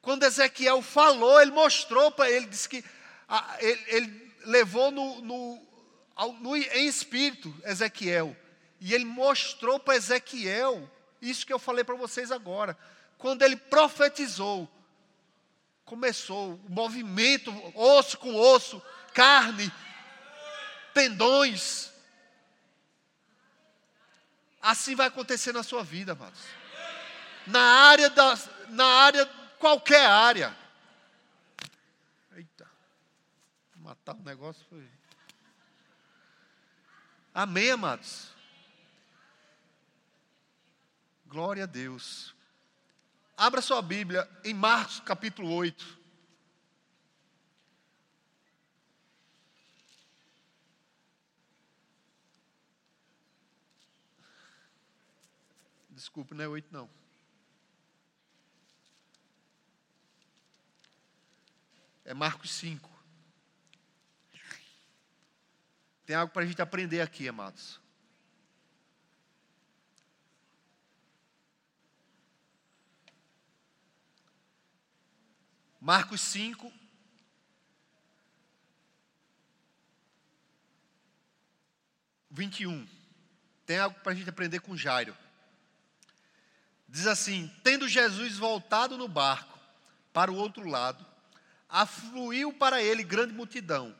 [0.00, 2.84] Quando Ezequiel falou, ele mostrou para ele, disse que
[3.28, 5.66] a, ele, ele, levou no, no,
[6.40, 8.36] no, em espírito Ezequiel,
[8.80, 10.90] e ele mostrou para Ezequiel
[11.24, 12.76] isso que eu falei para vocês agora.
[13.16, 14.70] Quando ele profetizou,
[15.84, 19.72] começou o movimento, osso com osso, carne,
[20.92, 21.90] tendões.
[24.60, 26.40] Assim vai acontecer na sua vida, amados.
[27.46, 28.38] Na área da,
[28.70, 29.26] na área,
[29.58, 30.56] qualquer área.
[32.34, 32.68] Eita,
[33.76, 34.88] matar o negócio foi.
[37.34, 38.33] Amém, amados.
[41.34, 42.32] Glória a Deus.
[43.36, 45.98] Abra sua Bíblia em Marcos capítulo 8.
[55.90, 56.88] Desculpe, não é 8 não.
[62.04, 62.88] É Marcos 5.
[66.06, 67.82] Tem algo para a gente aprender aqui, amados.
[75.84, 76.72] Marcos 5.
[82.30, 82.88] Vinte e um.
[83.66, 85.14] Tem algo para a gente aprender com Jairo.
[86.88, 89.58] Diz assim: Tendo Jesus voltado no barco
[90.10, 91.04] para o outro lado,
[91.68, 93.94] afluiu para ele grande multidão,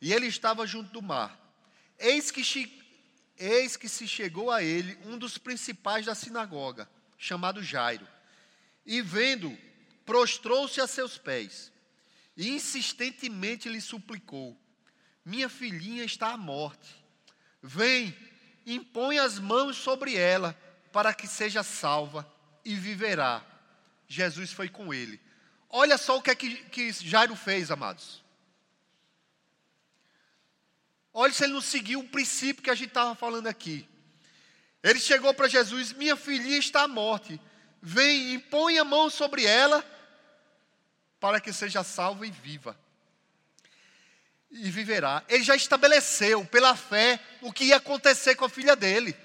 [0.00, 1.36] e ele estava junto do mar.
[1.98, 2.80] Eis que,
[3.36, 8.06] eis que se chegou a ele um dos principais da sinagoga, chamado Jairo,
[8.86, 9.58] e vendo,
[10.04, 11.72] prostrou-se a seus pés,
[12.36, 14.56] e insistentemente lhe suplicou:
[15.24, 17.02] Minha filhinha está à morte.
[17.62, 18.16] Vem,
[18.66, 20.58] impõe as mãos sobre ela,
[20.92, 22.30] para que seja salva
[22.64, 23.44] e viverá.
[24.06, 25.20] Jesus foi com ele.
[25.68, 28.22] Olha só o que é que, que Jairo fez, amados.
[31.12, 33.88] Olha se ele não seguiu o princípio que a gente estava falando aqui.
[34.82, 37.40] Ele chegou para Jesus: Minha filhinha está à morte.
[37.80, 39.84] Vem, impõe a mão sobre ela,
[41.24, 42.78] para que seja salva e viva.
[44.50, 45.24] E viverá.
[45.26, 49.16] Ele já estabeleceu, pela fé, o que ia acontecer com a filha dele.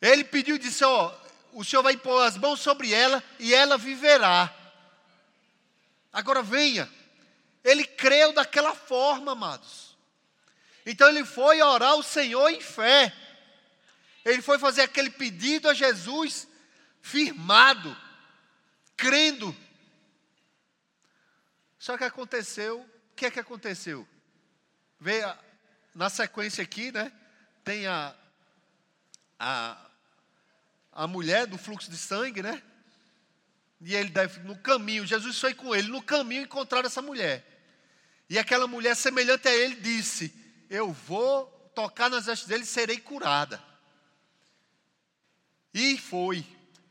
[0.00, 1.12] Ele pediu e disse: Ó,
[1.52, 4.54] o Senhor vai impor as mãos sobre ela e ela viverá.
[6.12, 6.88] Agora venha.
[7.64, 9.96] Ele creu daquela forma, amados.
[10.86, 13.12] Então ele foi orar ao Senhor em fé.
[14.24, 16.46] Ele foi fazer aquele pedido a Jesus
[17.02, 17.96] firmado,
[18.96, 19.65] crendo.
[21.86, 24.08] Só que aconteceu, o que é que aconteceu?
[24.98, 25.38] Veja,
[25.94, 27.12] na sequência aqui, né?
[27.62, 28.12] Tem a,
[29.38, 29.88] a,
[30.90, 32.60] a mulher do fluxo de sangue, né?
[33.80, 37.46] E ele deve, no caminho, Jesus foi com ele, no caminho encontraram essa mulher.
[38.28, 40.34] E aquela mulher, semelhante a ele, disse:
[40.68, 43.62] Eu vou tocar nas vestes dele e serei curada.
[45.72, 46.44] E foi.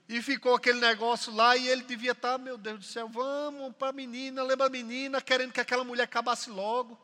[0.08, 3.90] E ficou aquele negócio lá e ele devia estar, meu Deus do céu, vamos para
[3.90, 7.00] a menina, lembra a menina, querendo que aquela mulher acabasse logo.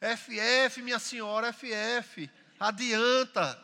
[0.00, 3.62] FF, minha senhora, FF, adianta.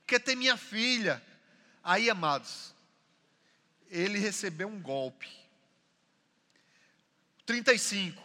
[0.00, 1.22] Porque tem minha filha.
[1.82, 2.74] Aí, amados,
[3.88, 5.28] ele recebeu um golpe.
[7.44, 8.20] 35,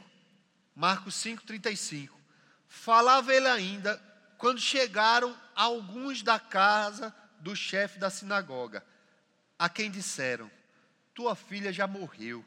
[0.75, 2.19] Marcos 5, 35.
[2.67, 4.01] Falava ele ainda,
[4.39, 8.83] quando chegaram alguns da casa do chefe da sinagoga,
[9.57, 10.49] a quem disseram:
[11.13, 12.45] Tua filha já morreu,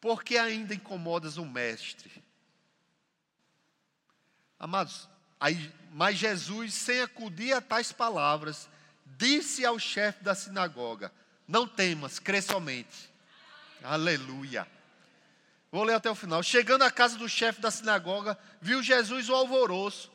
[0.00, 2.22] por que ainda incomodas o mestre?
[4.58, 5.08] Amados,
[5.40, 8.68] aí, mas Jesus, sem acudir a tais palavras,
[9.04, 11.12] disse ao chefe da sinagoga:
[11.48, 13.10] Não temas, crê somente.
[13.82, 14.66] Aleluia.
[15.70, 16.42] Vou ler até o final.
[16.42, 20.13] Chegando à casa do chefe da sinagoga, viu Jesus o alvoroço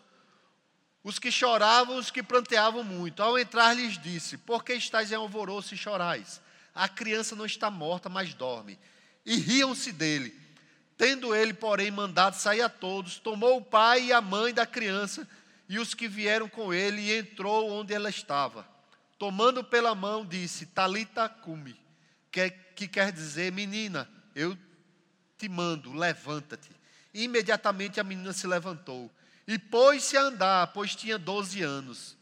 [1.04, 3.24] os que choravam, os que planteavam muito.
[3.24, 6.42] Ao entrar, lhes disse: Por que estáis em alvoroço e chorais?
[6.74, 8.78] A criança não está morta, mas dorme.
[9.26, 10.38] E riam-se dele.
[10.98, 15.28] Tendo ele, porém, mandado sair a todos, tomou o pai e a mãe da criança
[15.68, 18.68] e os que vieram com ele e entrou onde ela estava.
[19.18, 21.80] Tomando pela mão, disse: Talita cumi,
[22.32, 24.58] que, que quer dizer, menina, eu
[25.38, 26.70] te mando, levanta-te.
[27.14, 29.10] Imediatamente a menina se levantou
[29.50, 32.16] e pôs-se a andar, pois tinha doze anos.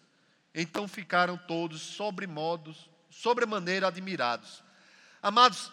[0.56, 4.64] Então ficaram todos sobremodos, sobremaneira admirados.
[5.22, 5.70] Amados,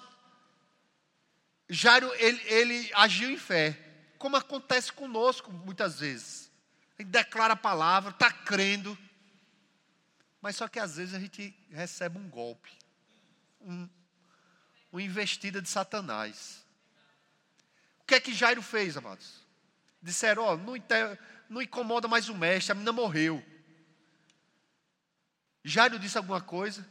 [1.70, 3.78] Jairo, ele, ele agiu em fé,
[4.18, 6.50] como acontece conosco muitas vezes.
[6.98, 8.98] Gente declara a palavra, está crendo,
[10.42, 12.72] mas só que às vezes a gente recebe um golpe,
[13.60, 13.88] um,
[14.90, 16.66] uma investida de Satanás.
[18.00, 19.46] O que é que Jairo fez, amados?
[20.02, 20.76] Disseram, ó, oh, não,
[21.48, 23.44] não incomoda mais o mestre, a menina morreu.
[25.62, 26.86] Jairo disse alguma coisa?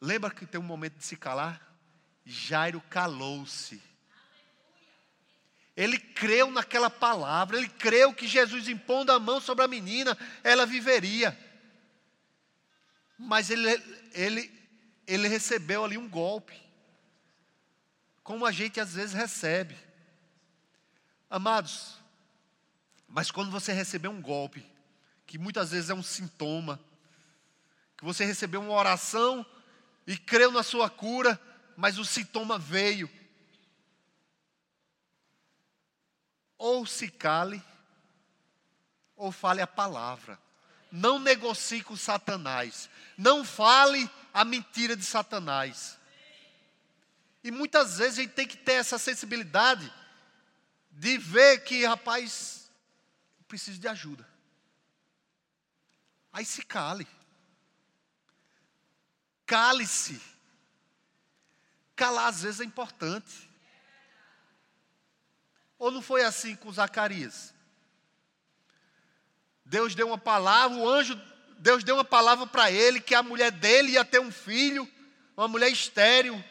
[0.00, 1.60] Lembra que tem um momento de se calar?
[2.24, 3.82] Jairo calou-se.
[5.76, 10.64] Ele creu naquela palavra, ele creu que Jesus impondo a mão sobre a menina, ela
[10.64, 11.38] viveria.
[13.18, 13.70] Mas ele,
[14.12, 14.70] ele,
[15.06, 16.58] ele recebeu ali um golpe,
[18.22, 19.85] como a gente às vezes recebe.
[21.28, 21.96] Amados,
[23.08, 24.64] mas quando você receber um golpe,
[25.26, 26.80] que muitas vezes é um sintoma,
[27.96, 29.44] que você recebeu uma oração
[30.06, 31.40] e creu na sua cura,
[31.76, 33.10] mas o sintoma veio.
[36.56, 37.62] Ou se cale,
[39.16, 40.38] ou fale a palavra.
[40.92, 42.88] Não negocie com Satanás.
[43.18, 45.98] Não fale a mentira de Satanás.
[47.42, 49.92] E muitas vezes a gente tem que ter essa sensibilidade
[50.96, 52.70] de ver que, rapaz,
[53.46, 54.26] preciso de ajuda.
[56.32, 57.06] Aí se cale.
[59.44, 60.20] Cale-se.
[61.94, 63.48] Calar às vezes é importante.
[65.78, 67.54] Ou não foi assim com Zacarias?
[69.66, 71.14] Deus deu uma palavra, o anjo,
[71.58, 74.90] Deus deu uma palavra para ele que a mulher dele ia ter um filho,
[75.36, 76.42] uma mulher estéril,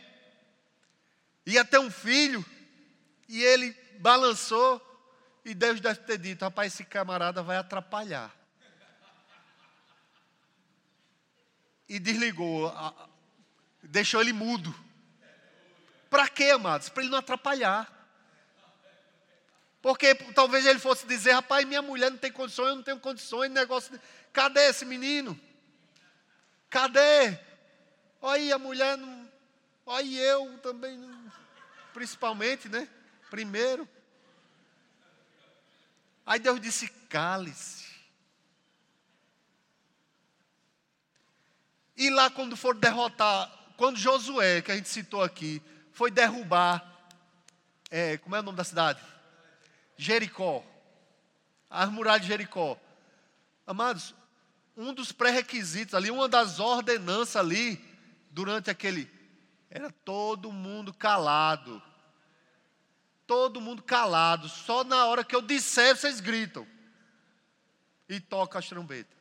[1.46, 2.46] ia ter um filho,
[3.28, 4.82] e ele balançou,
[5.44, 8.36] e Deus deve ter dito: rapaz, esse camarada vai atrapalhar.
[11.88, 12.74] E desligou,
[13.84, 14.74] deixou ele mudo.
[16.10, 16.90] Para quê, amados?
[16.90, 17.92] Para ele não atrapalhar.
[19.82, 23.52] Porque talvez ele fosse dizer, rapaz, minha mulher não tem condições, eu não tenho condições,
[23.52, 24.00] negócio.
[24.34, 25.40] Cadê esse menino?
[26.72, 27.38] Cadê?
[28.20, 29.30] Olha aí, a mulher não.
[29.86, 31.32] Olha eu também, não...
[31.94, 32.90] principalmente, né?
[33.30, 33.88] Primeiro.
[36.26, 37.86] Aí Deus disse: cale-se.
[41.98, 45.62] E lá, quando for derrotar, quando Josué, que a gente citou aqui,
[45.92, 46.86] foi derrubar,
[47.90, 49.02] é, como é o nome da cidade?
[49.98, 50.64] Jericó.
[51.70, 52.78] As muralhas de Jericó.
[53.66, 54.14] Amados,
[54.76, 57.84] um dos pré-requisitos ali, uma das ordenanças ali,
[58.30, 59.10] durante aquele,
[59.70, 61.82] era todo mundo calado.
[63.28, 64.48] Todo mundo calado.
[64.50, 66.68] Só na hora que eu disser, vocês gritam.
[68.08, 69.16] E toca as trombetas.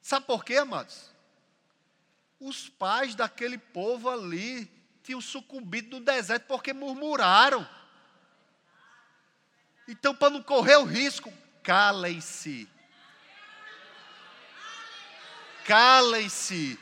[0.00, 1.10] Sabe por quê, amados?
[2.38, 4.70] Os pais daquele povo ali
[5.02, 7.68] tinham sucumbido no deserto porque murmuraram.
[9.86, 12.68] Então, para não correr o risco, calem-se.
[15.64, 16.78] Calem-se.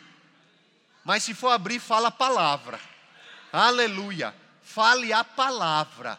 [1.05, 2.81] Mas se for abrir, fala a palavra.
[3.53, 4.42] Aleluia.
[4.73, 6.19] Fale a palavra.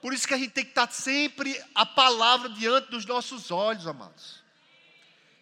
[0.00, 3.86] Por isso que a gente tem que estar sempre a palavra diante dos nossos olhos,
[3.86, 4.42] amados.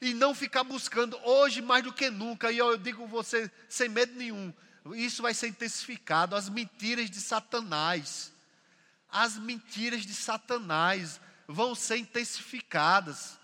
[0.00, 2.50] E não ficar buscando hoje mais do que nunca.
[2.50, 4.52] E eu digo você sem medo nenhum
[4.94, 6.34] isso vai ser intensificado.
[6.34, 8.32] As mentiras de Satanás,
[9.08, 13.38] as mentiras de Satanás vão ser intensificadas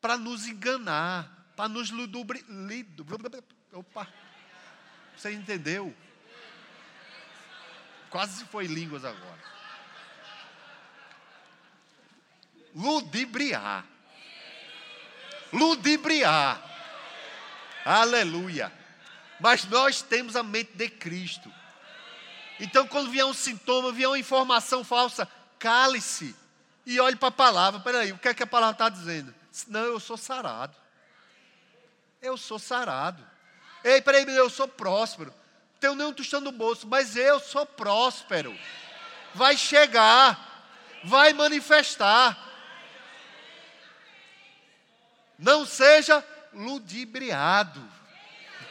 [0.00, 2.44] para nos enganar, para nos ludubri...
[3.72, 4.08] Opa,
[5.16, 5.94] você entendeu?
[8.12, 9.42] Quase foi línguas agora.
[12.72, 13.84] Ludibriar.
[15.52, 16.62] Ludibriar.
[17.84, 18.82] Aleluia
[19.42, 21.52] mas nós temos a mente de Cristo.
[22.60, 25.26] Então, quando vier um sintoma, vier uma informação falsa,
[25.58, 26.36] cale-se
[26.86, 27.80] e olhe para a palavra.
[27.80, 29.34] Peraí, o que é que a palavra está dizendo?
[29.66, 30.76] Não, eu sou sarado.
[32.20, 33.26] Eu sou sarado.
[33.82, 35.34] Ei, peraí, eu sou próspero.
[35.82, 38.56] Tenho nem um tostão no bolso, mas eu sou próspero.
[39.34, 40.70] Vai chegar,
[41.02, 42.38] vai manifestar.
[45.36, 47.82] Não seja ludibriado.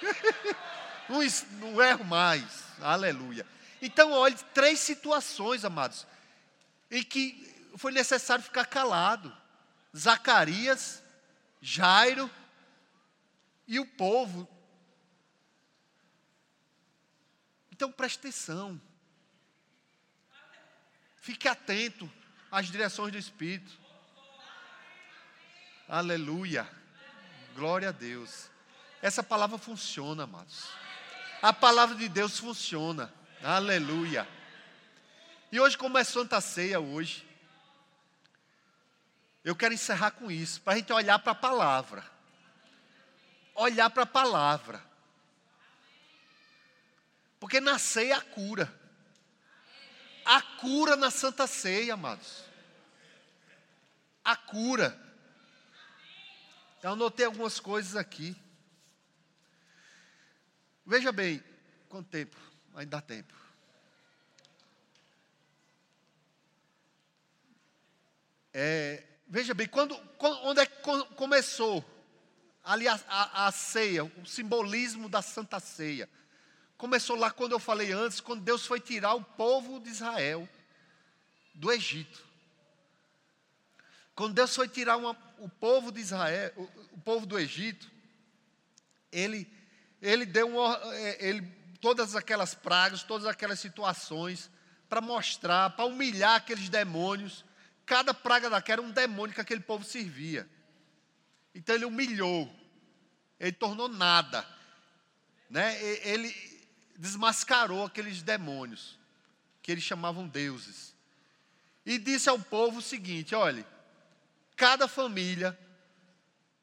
[1.10, 1.20] não,
[1.60, 2.64] não erro mais.
[2.82, 3.46] Aleluia.
[3.82, 6.08] Então, olhe, três situações, amados,
[6.90, 9.36] em que foi necessário ficar calado.
[9.94, 11.04] Zacarias,
[11.62, 12.32] Jairo
[13.68, 14.48] e o povo.
[17.82, 18.80] Então preste atenção.
[21.16, 22.08] Fique atento
[22.52, 23.76] às direções do Espírito.
[25.90, 26.70] Aleluia.
[27.56, 28.52] Glória a Deus.
[29.02, 30.70] Essa palavra funciona, amados.
[31.42, 33.12] A palavra de Deus funciona.
[33.42, 34.28] Aleluia.
[35.52, 37.28] E hoje, como é Santa Ceia hoje,
[39.44, 42.06] eu quero encerrar com isso, para a gente olhar para a palavra.
[43.56, 44.91] Olhar para a palavra.
[47.42, 48.72] Porque na ceia a cura.
[50.24, 52.46] A cura na Santa Ceia, amados.
[54.24, 54.96] A cura.
[56.84, 58.36] Eu anotei algumas coisas aqui.
[60.86, 61.44] Veja bem,
[61.90, 62.38] quanto tempo?
[62.76, 63.34] Ainda dá tempo.
[68.54, 70.80] É, veja bem, quando, quando, onde é que
[71.16, 71.84] começou
[72.64, 76.08] ali a, a, a ceia, o simbolismo da Santa Ceia?
[76.82, 80.50] Começou lá quando eu falei antes, quando Deus foi tirar o povo de Israel
[81.54, 82.26] do Egito.
[84.16, 86.64] Quando Deus foi tirar uma, o povo de Israel, o,
[86.96, 87.88] o povo do Egito,
[89.12, 89.48] ele
[90.02, 90.50] ele deu
[90.92, 91.44] é, ele,
[91.80, 94.50] todas aquelas pragas, todas aquelas situações,
[94.90, 97.46] para mostrar, para humilhar aqueles demônios.
[97.86, 100.50] Cada praga daquela era um demônio que aquele povo servia.
[101.54, 102.52] Então ele humilhou,
[103.40, 104.44] ele tornou nada,
[105.48, 105.80] né?
[106.08, 106.51] ele
[107.02, 108.98] desmascarou aqueles demônios,
[109.62, 110.96] que eles chamavam deuses.
[111.86, 113.66] E disse ao povo o seguinte: olhe,
[114.56, 115.58] cada família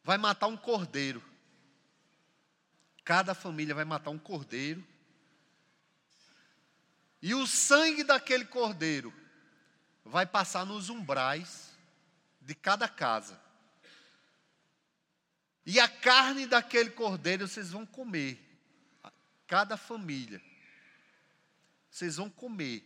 [0.03, 1.23] vai matar um cordeiro
[3.09, 4.87] Cada família vai matar um cordeiro.
[7.23, 9.15] E o sangue daquele cordeiro
[10.05, 11.71] vai passar nos umbrais
[12.43, 13.41] de cada casa.
[15.65, 18.39] E a carne daquele cordeiro vocês vão comer.
[19.49, 20.41] Cada família.
[21.91, 22.85] Vocês vão comer.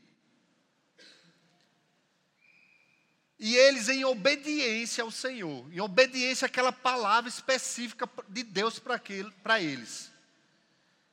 [3.38, 10.12] E eles, em obediência ao Senhor, em obediência àquela palavra específica de Deus para eles,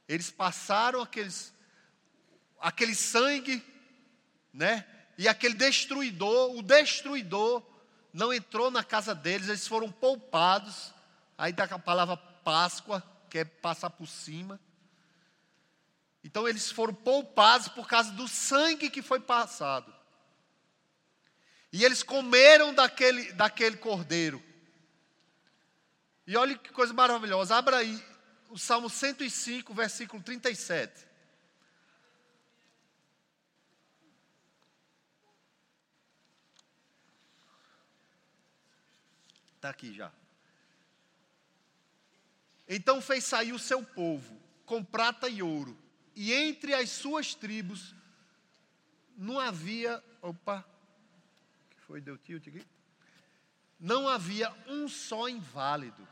[0.08, 1.52] eles passaram aqueles,
[2.60, 3.66] aquele sangue,
[4.54, 4.86] né?
[5.18, 7.64] E aquele destruidor, o destruidor,
[8.14, 10.93] não entrou na casa deles, eles foram poupados.
[11.36, 14.60] Aí dá a palavra Páscoa, que é passar por cima.
[16.24, 19.93] Então eles foram poupados por causa do sangue que foi passado.
[21.72, 24.43] E eles comeram daquele, daquele cordeiro.
[26.26, 27.55] E olha que coisa maravilhosa.
[27.55, 28.03] Abra aí
[28.49, 31.07] o Salmo 105, versículo 37.
[39.55, 40.11] Está aqui já.
[42.67, 45.78] Então fez sair o seu povo com prata e ouro,
[46.22, 47.95] e entre as suas tribos
[49.15, 50.03] não havia.
[50.22, 50.65] Opa,
[51.88, 52.61] foi, deu tilt aqui?
[53.80, 56.05] Não havia um só inválido.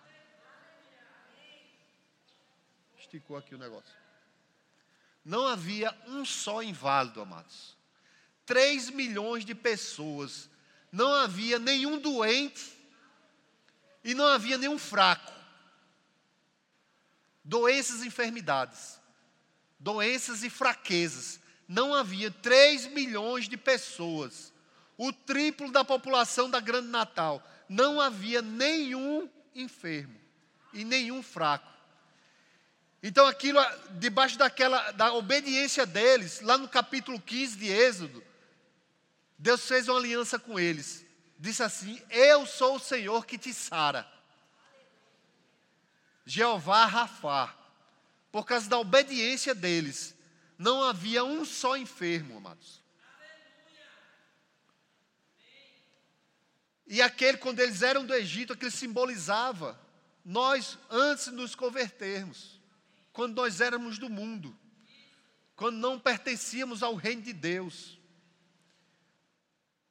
[2.97, 3.93] Esticou aqui o negócio.
[5.25, 7.75] Não havia um só inválido, amados.
[8.45, 10.49] Três milhões de pessoas.
[10.89, 12.73] Não havia nenhum doente
[14.05, 15.33] e não havia nenhum fraco.
[17.43, 19.05] Doenças e enfermidades.
[19.79, 21.39] Doenças e fraquezas.
[21.67, 24.53] Não havia três milhões de pessoas
[24.97, 27.45] o triplo da população da Grande Natal.
[27.69, 30.19] Não havia nenhum enfermo
[30.73, 31.71] e nenhum fraco.
[33.01, 33.59] Então, aquilo,
[33.91, 38.23] debaixo daquela, da obediência deles, lá no capítulo 15 de Êxodo,
[39.37, 41.05] Deus fez uma aliança com eles.
[41.37, 44.07] Disse assim: Eu sou o Senhor que te sara.
[46.25, 47.55] Jeová Rafá.
[48.37, 50.15] Por causa da obediência deles,
[50.59, 52.83] não havia um só enfermo, amados.
[56.85, 59.81] E aquele, quando eles eram do Egito, aquele simbolizava
[60.23, 62.61] nós antes de nos convertermos,
[63.11, 64.55] quando nós éramos do mundo,
[65.55, 67.99] quando não pertencíamos ao reino de Deus.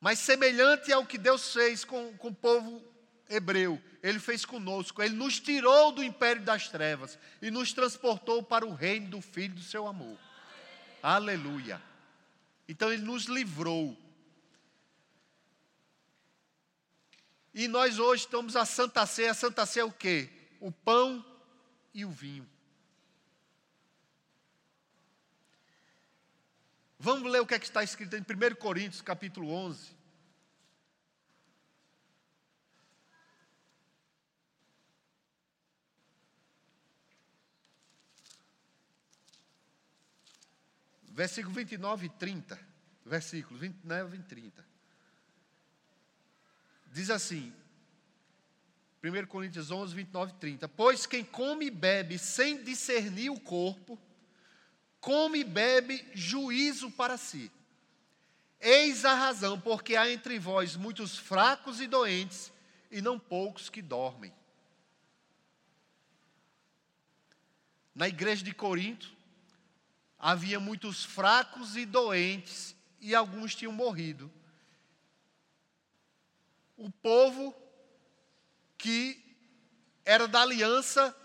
[0.01, 2.81] Mas semelhante ao que Deus fez com, com o povo
[3.29, 8.65] hebreu, Ele fez conosco, Ele nos tirou do império das trevas e nos transportou para
[8.65, 10.17] o reino do Filho do seu amor.
[11.03, 11.83] Aleluia.
[12.69, 13.97] Então Ele nos livrou
[17.57, 19.31] E nós hoje estamos a Santa Ceia.
[19.31, 20.29] A Santa Ceia é o quê?
[20.61, 21.25] O pão
[21.95, 22.47] e o vinho.
[26.99, 29.96] Vamos ler o que, é que está escrito em 1 Coríntios, capítulo 11.
[41.17, 42.61] Versículo 29 e 30.
[43.03, 44.67] Versículo 29 e 30.
[46.93, 47.55] Diz assim,
[49.03, 50.69] 1 Coríntios 11, 29 e 30.
[50.69, 53.99] Pois quem come e bebe sem discernir o corpo,
[55.01, 57.51] come e bebe juízo para si.
[58.61, 62.53] Eis a razão, porque há entre vós muitos fracos e doentes,
[62.91, 64.35] e não poucos que dormem.
[67.95, 69.16] Na igreja de Corinto,
[70.19, 74.33] havia muitos fracos e doentes, e alguns tinham morrido
[76.77, 77.55] o povo
[78.77, 79.23] que
[80.05, 81.17] era da aliança,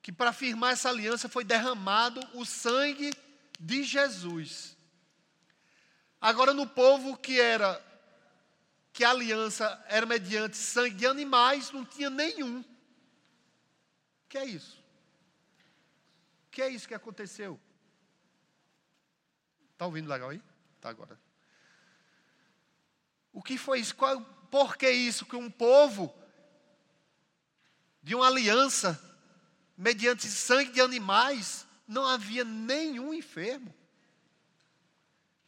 [0.00, 3.12] que para firmar essa aliança foi derramado o sangue
[3.60, 4.76] de Jesus.
[6.20, 7.80] Agora no povo que era
[8.92, 12.64] que a aliança era mediante sangue de animais, não tinha nenhum.
[14.28, 14.81] Que é isso?
[16.52, 17.58] Que é isso que aconteceu?
[19.72, 20.40] Está ouvindo legal aí?
[20.76, 21.18] Está agora.
[23.32, 23.96] O que foi isso?
[23.96, 25.24] Qual, por que isso?
[25.24, 26.14] Que um povo
[28.02, 29.00] de uma aliança,
[29.76, 33.74] mediante sangue de animais, não havia nenhum enfermo.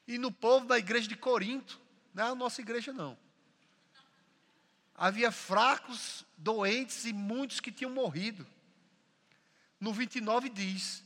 [0.08, 1.78] E no povo da igreja de Corinto,
[2.14, 3.18] não é a nossa igreja não.
[4.94, 8.46] Havia fracos, doentes e muitos que tinham morrido.
[9.84, 11.04] No 29 diz: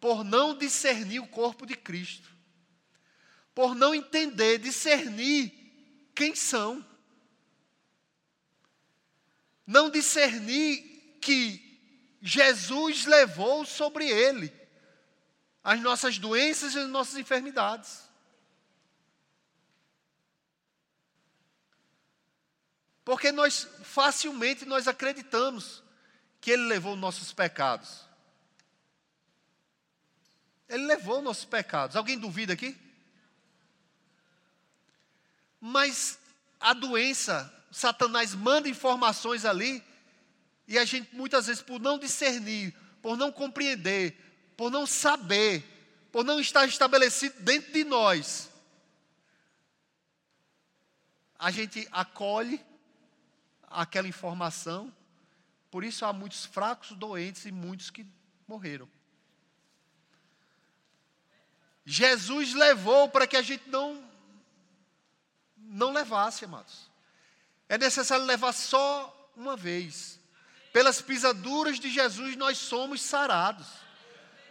[0.00, 2.28] por não discernir o corpo de Cristo,
[3.54, 5.52] por não entender, discernir
[6.12, 6.84] quem são.
[9.64, 11.62] Não discernir que
[12.20, 14.52] Jesus levou sobre ele
[15.62, 18.08] as nossas doenças e as nossas enfermidades.
[23.04, 25.80] Porque nós facilmente nós acreditamos
[26.40, 28.05] que ele levou nossos pecados.
[30.68, 31.96] Ele levou nossos pecados.
[31.96, 32.76] Alguém duvida aqui?
[35.60, 36.18] Mas
[36.60, 39.82] a doença, Satanás manda informações ali,
[40.66, 44.16] e a gente muitas vezes, por não discernir, por não compreender,
[44.56, 45.64] por não saber,
[46.10, 48.50] por não estar estabelecido dentro de nós,
[51.38, 52.60] a gente acolhe
[53.68, 54.92] aquela informação,
[55.70, 58.06] por isso há muitos fracos, doentes e muitos que
[58.48, 58.88] morreram.
[61.88, 64.04] Jesus levou para que a gente não
[65.56, 66.90] não levasse, amados.
[67.68, 70.18] É necessário levar só uma vez.
[70.72, 73.68] Pelas pisaduras de Jesus nós somos sarados.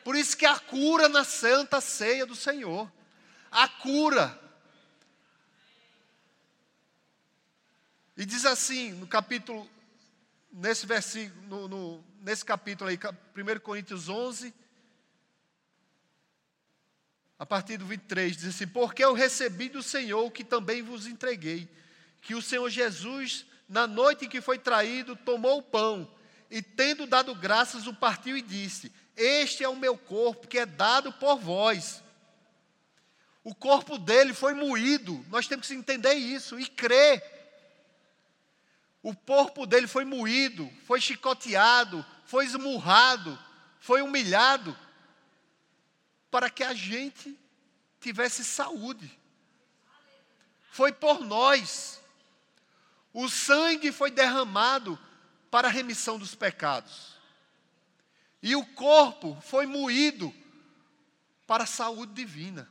[0.04, 2.90] Por isso que a cura na santa ceia do Senhor.
[3.52, 4.40] A cura.
[8.16, 9.70] E diz assim, no capítulo,
[10.52, 14.54] nesse versículo, no, no, nesse capítulo aí, 1 Coríntios 11,
[17.38, 21.06] a partir do 23, diz assim: Porque eu recebi do Senhor o que também vos
[21.06, 21.70] entreguei,
[22.22, 26.10] que o Senhor Jesus, na noite em que foi traído, tomou o pão
[26.50, 30.66] e, tendo dado graças, o partiu e disse: Este é o meu corpo que é
[30.66, 32.02] dado por vós.
[33.44, 37.24] O corpo dele foi moído, nós temos que entender isso e crer.
[39.04, 43.38] O corpo dele foi moído, foi chicoteado, foi esmurrado,
[43.80, 44.76] foi humilhado
[46.36, 47.34] para que a gente
[47.98, 49.10] tivesse saúde.
[50.70, 52.02] Foi por nós.
[53.14, 55.00] O sangue foi derramado
[55.50, 57.16] para a remissão dos pecados.
[58.44, 60.36] E o corpo foi moído
[61.48, 62.70] para a saúde divina.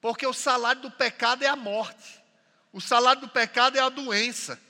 [0.00, 2.20] Porque o salário do pecado é a morte.
[2.72, 4.60] O salário do pecado é a doença.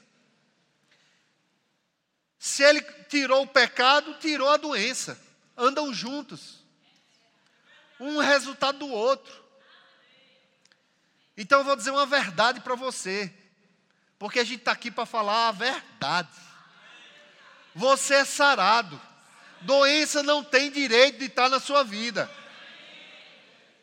[2.39, 5.27] Se ele tirou o pecado, tirou a doença
[5.59, 6.65] andam juntos.
[7.99, 9.45] Um resultado do outro.
[11.37, 13.33] Então eu vou dizer uma verdade para você.
[14.19, 16.29] Porque a gente está aqui para falar a verdade.
[17.75, 19.01] Você é sarado.
[19.61, 22.31] Doença não tem direito de estar na sua vida.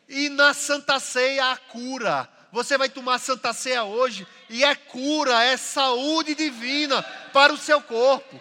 [0.08, 2.28] E na Santa Ceia a cura.
[2.52, 7.02] Você vai tomar Santa Ceia hoje e é cura, é saúde divina
[7.32, 8.40] para o seu corpo.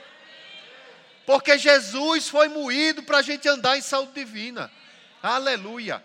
[1.26, 4.72] Porque Jesus foi moído para a gente andar em saúde divina.
[5.22, 6.04] Aleluia.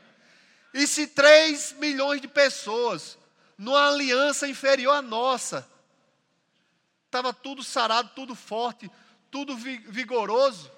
[0.73, 3.19] E se 3 milhões de pessoas,
[3.59, 5.69] numa aliança inferior à nossa,
[7.07, 8.91] estava tudo sarado, tudo forte,
[9.31, 10.71] tudo vigoroso,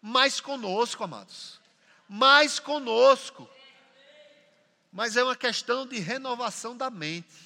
[0.00, 1.60] mais conosco, amados.
[2.08, 3.48] Mais conosco.
[4.92, 7.43] Mas é uma questão de renovação da mente.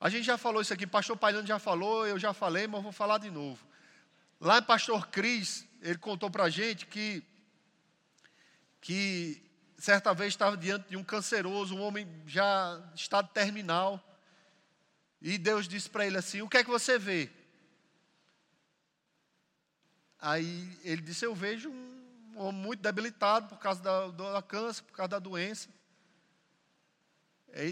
[0.00, 2.90] A gente já falou isso aqui, pastor Pailano já falou, eu já falei, mas vou
[2.90, 3.62] falar de novo.
[4.40, 7.22] Lá em pastor Cris, ele contou para a gente que,
[8.80, 9.42] que
[9.76, 14.02] certa vez estava diante de um canceroso, um homem já em estado terminal,
[15.20, 17.30] e Deus disse para ele assim: O que é que você vê?
[20.18, 24.94] Aí ele disse: Eu vejo um homem muito debilitado por causa da, da câncer, por
[24.94, 25.68] causa da doença.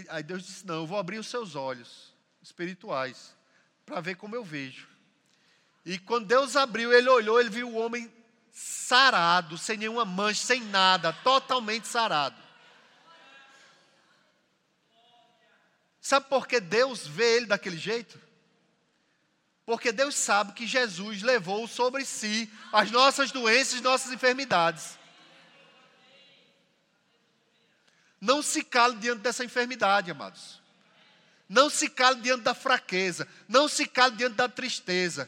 [0.09, 2.18] Aí Deus disse: Não, eu vou abrir os seus olhos
[2.49, 3.35] espirituais,
[3.85, 4.87] para ver como eu vejo.
[5.85, 8.11] E quando Deus abriu, ele olhou, ele viu o homem
[8.51, 12.35] sarado, sem nenhuma mancha, sem nada, totalmente sarado.
[16.01, 18.19] Sabe por que Deus vê ele daquele jeito?
[19.65, 24.97] Porque Deus sabe que Jesus levou sobre si as nossas doenças, nossas enfermidades.
[28.19, 30.58] Não se cale diante dessa enfermidade, amados.
[31.49, 33.27] Não se cale diante da fraqueza.
[33.47, 35.27] Não se cale diante da tristeza.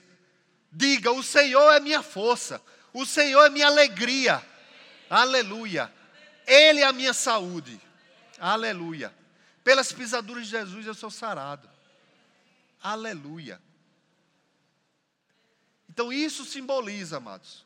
[0.72, 2.61] Diga: O Senhor é minha força.
[2.93, 4.45] O Senhor é minha alegria.
[5.09, 5.91] Aleluia.
[6.45, 7.82] Ele é a minha saúde.
[8.39, 9.13] Aleluia.
[9.63, 11.67] Pelas pisaduras de Jesus eu sou sarado.
[12.82, 13.59] Aleluia.
[15.89, 17.65] Então isso simboliza, amados.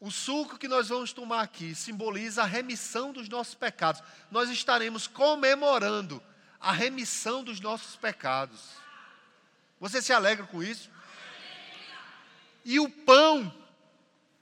[0.00, 4.02] O suco que nós vamos tomar aqui simboliza a remissão dos nossos pecados.
[4.30, 6.22] Nós estaremos comemorando
[6.60, 8.74] a remissão dos nossos pecados.
[9.80, 10.90] Você se alegra com isso?
[12.64, 13.54] E o pão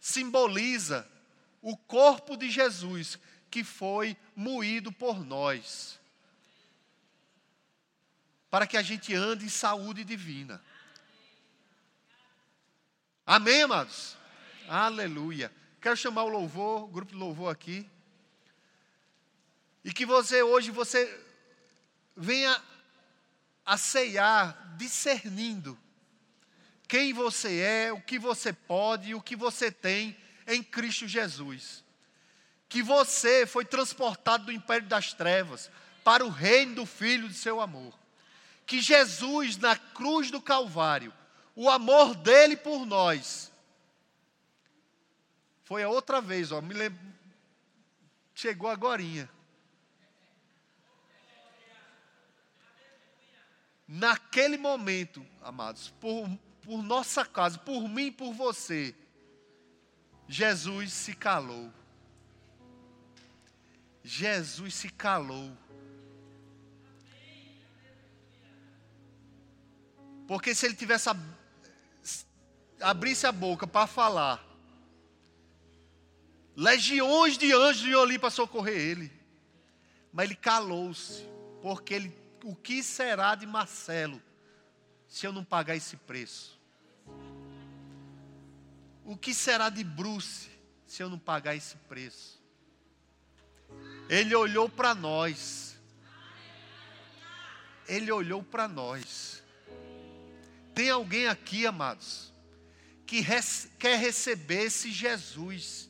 [0.01, 1.09] simboliza
[1.61, 3.19] o corpo de Jesus
[3.51, 5.99] que foi moído por nós.
[8.49, 10.63] para que a gente ande em saúde divina.
[13.27, 14.17] Amém, amados?
[14.67, 15.05] Amém.
[15.05, 15.53] Aleluia.
[15.81, 17.91] Quero chamar o louvor, o grupo de louvor aqui.
[19.85, 21.26] E que você hoje você
[22.17, 22.61] venha
[23.65, 25.79] a ceiar discernindo
[26.89, 31.85] quem você é, o que você pode e o que você tem em Cristo Jesus.
[32.69, 35.71] Que você foi transportado do império das trevas
[36.05, 37.93] para o reino do Filho de seu amor.
[38.65, 41.13] Que Jesus, na cruz do Calvário,
[41.55, 43.53] o amor dele por nós,
[45.65, 47.01] foi a outra vez, ó, me lembro,
[48.35, 49.29] chegou agorinha.
[53.89, 56.29] Naquele momento, amados, por,
[56.63, 58.95] por nossa causa, por mim por você,
[60.29, 61.73] Jesus se calou.
[64.03, 65.57] Jesus se calou.
[70.27, 71.21] Porque se ele tivesse ab...
[72.81, 74.45] abrisse a boca para falar,
[76.57, 79.13] legiões de anjos iam ali para socorrer ele.
[80.13, 81.23] Mas ele calou-se,
[81.63, 84.23] porque ele, o que será de Marcelo
[85.09, 86.59] se eu não pagar esse preço?
[89.05, 90.51] O que será de Bruce
[90.87, 92.43] se eu não pagar esse preço?
[94.09, 95.77] Ele olhou para nós.
[97.89, 99.43] Ele olhou para nós.
[100.75, 102.33] Tem alguém aqui, amados,
[103.07, 105.89] que res, quer receber esse Jesus.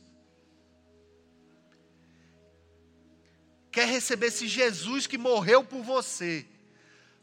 [3.77, 6.47] Quer receber esse Jesus que morreu por você,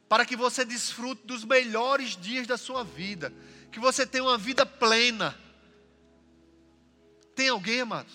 [0.09, 3.33] para que você desfrute dos melhores dias da sua vida,
[3.73, 5.37] que você tenha uma vida plena.
[7.35, 8.15] Tem alguém, amados?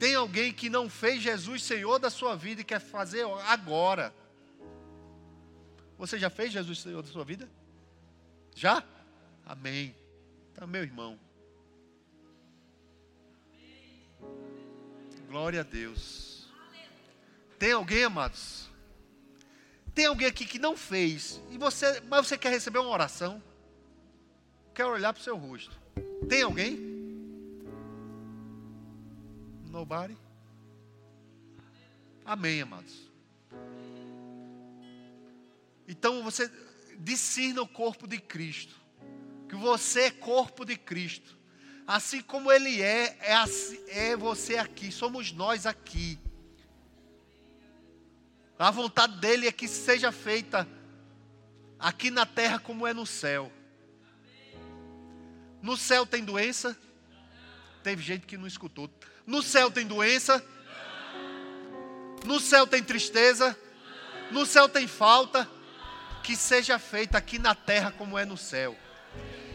[0.00, 4.12] Tem alguém que não fez Jesus Senhor da sua vida e quer fazer agora?
[5.96, 7.48] Você já fez Jesus Senhor da sua vida?
[8.56, 8.82] Já?
[9.46, 9.94] Amém.
[10.50, 11.16] Então, meu irmão.
[15.30, 16.48] Glória a Deus.
[17.56, 18.68] Tem alguém, amados?
[19.94, 23.40] Tem alguém aqui que não fez, e você, mas você quer receber uma oração?
[24.74, 25.70] Quer olhar para o seu rosto?
[26.28, 26.76] Tem alguém?
[29.66, 30.18] Nobody?
[32.24, 33.08] Amém, amados.
[35.86, 36.50] Então você
[36.98, 38.74] discirna o corpo de Cristo.
[39.48, 41.38] Que você é corpo de Cristo.
[41.90, 46.20] Assim como Ele é, é, assim, é você aqui, somos nós aqui.
[48.56, 50.68] A vontade dele é que seja feita
[51.80, 53.50] aqui na terra como é no céu.
[55.60, 56.78] No céu tem doença?
[57.82, 58.88] Teve gente que não escutou.
[59.26, 60.40] No céu tem doença?
[62.24, 63.58] No céu tem tristeza?
[64.30, 65.50] No céu tem falta?
[66.22, 68.76] que seja feita aqui na terra como é no céu.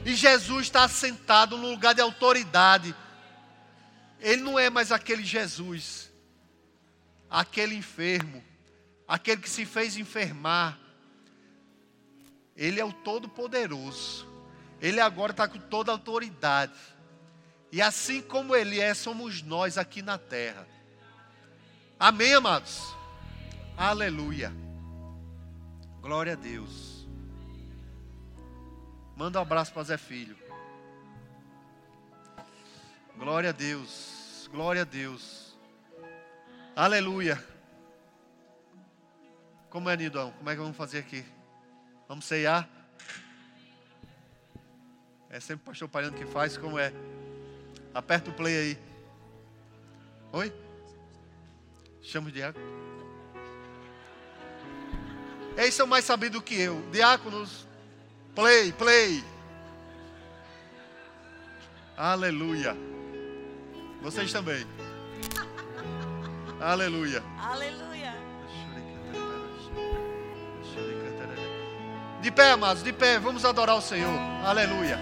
[0.06, 2.96] E Jesus está assentado no lugar de autoridade.
[4.20, 6.12] Ele não é mais aquele Jesus,
[7.28, 8.44] aquele enfermo,
[9.08, 10.80] aquele que se fez enfermar.
[12.56, 14.28] Ele é o Todo-Poderoso.
[14.80, 16.80] Ele agora está com toda a autoridade.
[17.72, 20.68] E assim como Ele é, somos nós aqui na terra.
[22.00, 22.96] Amém, amados?
[23.76, 24.54] Aleluia.
[26.00, 26.95] Glória a Deus.
[29.16, 30.38] Manda um abraço para Zé Filho.
[33.18, 34.50] Glória a Deus.
[34.52, 35.58] Glória a Deus.
[36.76, 37.42] Aleluia.
[39.70, 40.32] Como é, Nidão?
[40.34, 41.24] Como é que vamos fazer aqui?
[42.10, 42.68] Vamos ceiar?
[45.30, 46.94] É sempre o pastor Pariano que faz, como é?
[47.94, 48.80] Aperta o play aí.
[50.34, 50.54] Oi?
[52.02, 52.66] Chama o diácono.
[55.58, 56.82] Eles são mais sabidos do que eu.
[56.92, 57.66] Diáconos,
[58.36, 59.24] play, play.
[61.98, 62.76] Aleluia.
[64.02, 64.66] Vocês também.
[66.60, 67.24] Aleluia.
[67.40, 68.14] Aleluia.
[72.22, 74.20] De pé, amados, de pé, vamos adorar o Senhor.
[74.44, 75.00] Aleluia.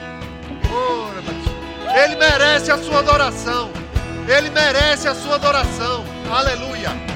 [2.04, 3.72] Ele merece a sua adoração.
[4.28, 6.06] Ele merece a sua adoração.
[6.32, 7.13] Aleluia.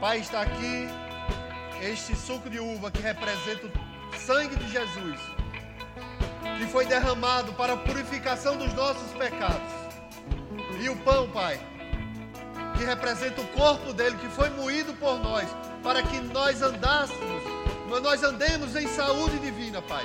[0.00, 0.88] Pai, está aqui
[1.82, 5.20] este suco de uva que representa o sangue de Jesus,
[6.58, 9.60] que foi derramado para a purificação dos nossos pecados.
[10.80, 11.60] E o pão, Pai,
[12.78, 15.46] que representa o corpo dele que foi moído por nós,
[15.82, 17.42] para que nós andássemos,
[18.02, 20.04] nós andemos em saúde divina, Pai.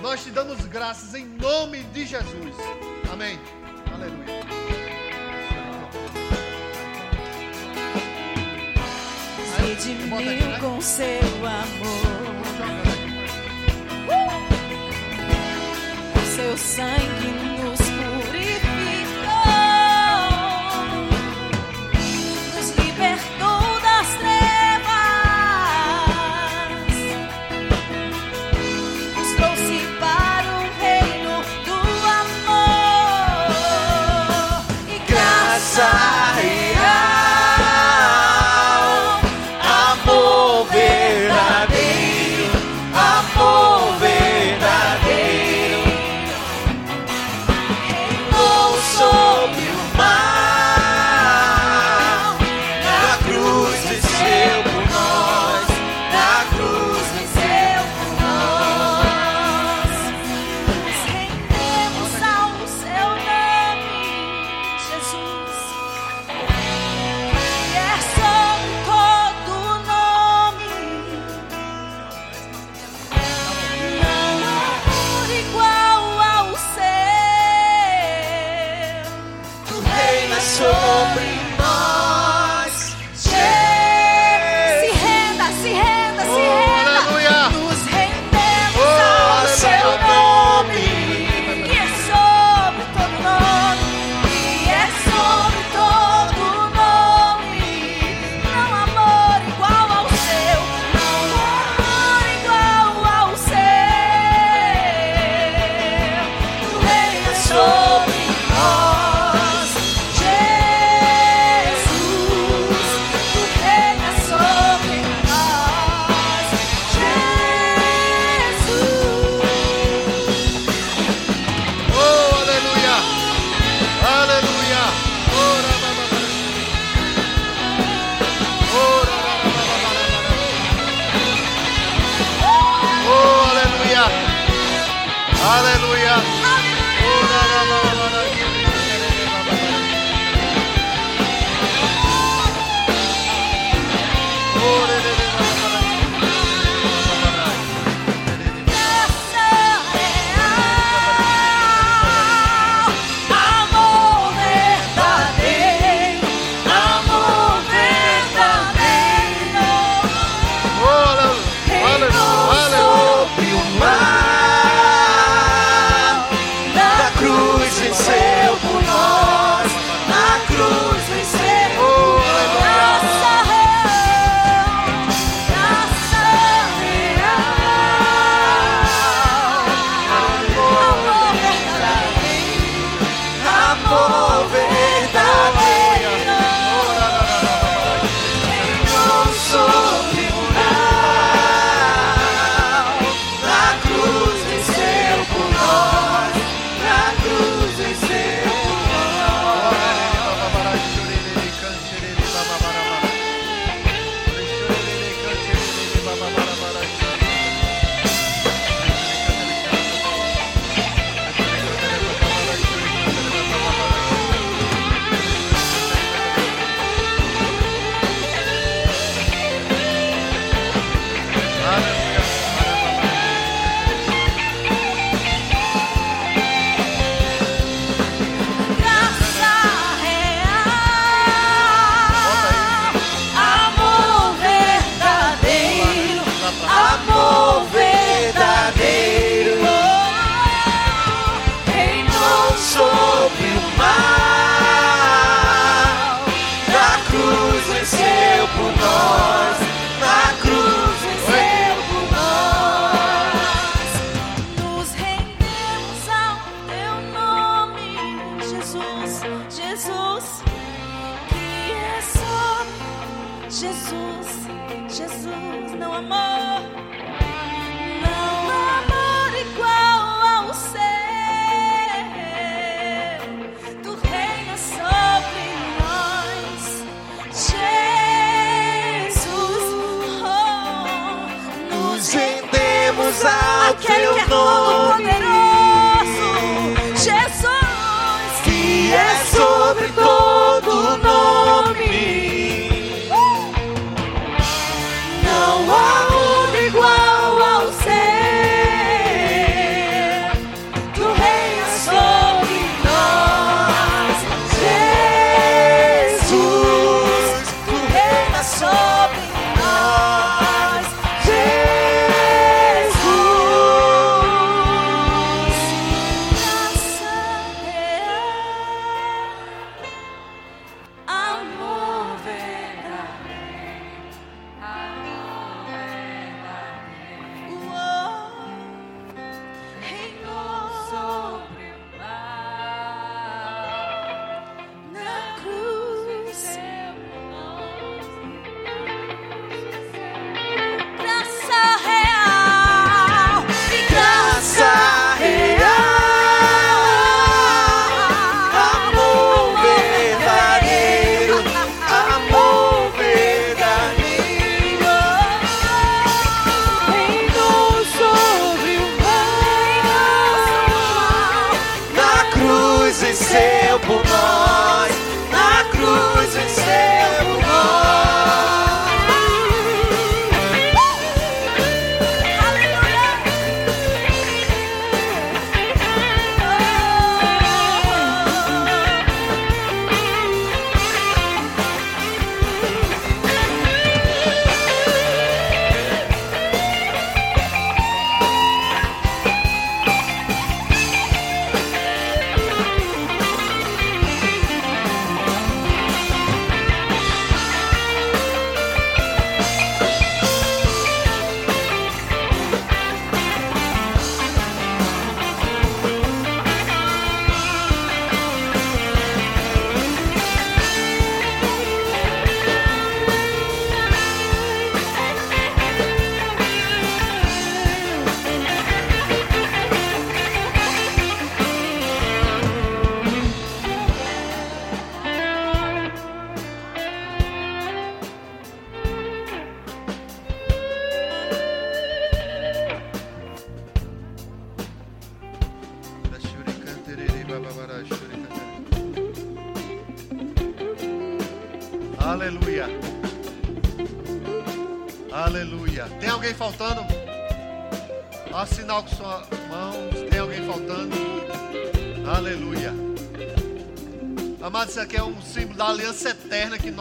[0.00, 2.54] Nós te damos graças em nome de Jesus.
[3.12, 3.36] Amém.
[3.92, 4.65] Aleluia.
[9.76, 12.06] redimiu com seu amor.
[14.08, 14.32] Uh!
[16.34, 17.55] Seu sangue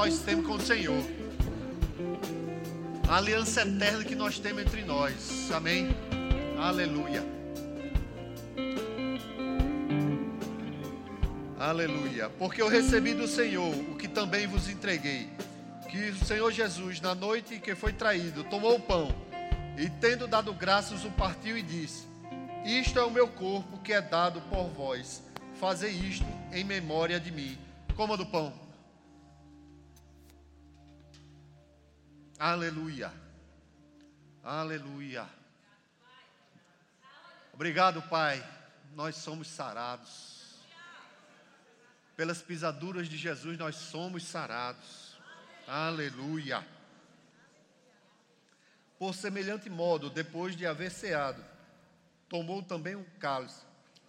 [0.06, 1.04] nós temos com o Senhor.
[3.10, 5.52] A aliança eterna que nós temos entre nós.
[5.52, 5.98] Amém?
[6.60, 7.26] Aleluia.
[11.60, 12.30] Aleluia.
[12.38, 15.28] Porque eu recebi do Senhor o que também vos entreguei.
[15.90, 19.10] Que o Senhor Jesus, na noite em que foi traído, tomou o pão
[19.76, 22.06] e, tendo dado graças, o partiu e disse:
[22.64, 25.24] Isto é o meu corpo que é dado por vós.
[25.60, 27.58] Fazei isto em memória de mim.
[27.96, 28.65] Coma do pão.
[32.38, 33.14] Aleluia.
[34.44, 35.26] Aleluia.
[37.54, 38.46] Obrigado, Pai.
[38.94, 40.36] Nós somos sarados.
[42.18, 45.18] Pelas pisaduras de Jesus nós somos sarados.
[45.66, 46.66] Aleluia.
[49.00, 51.44] Por semelhante modo, depois de haver ceado,
[52.28, 53.62] tomou também um cálice,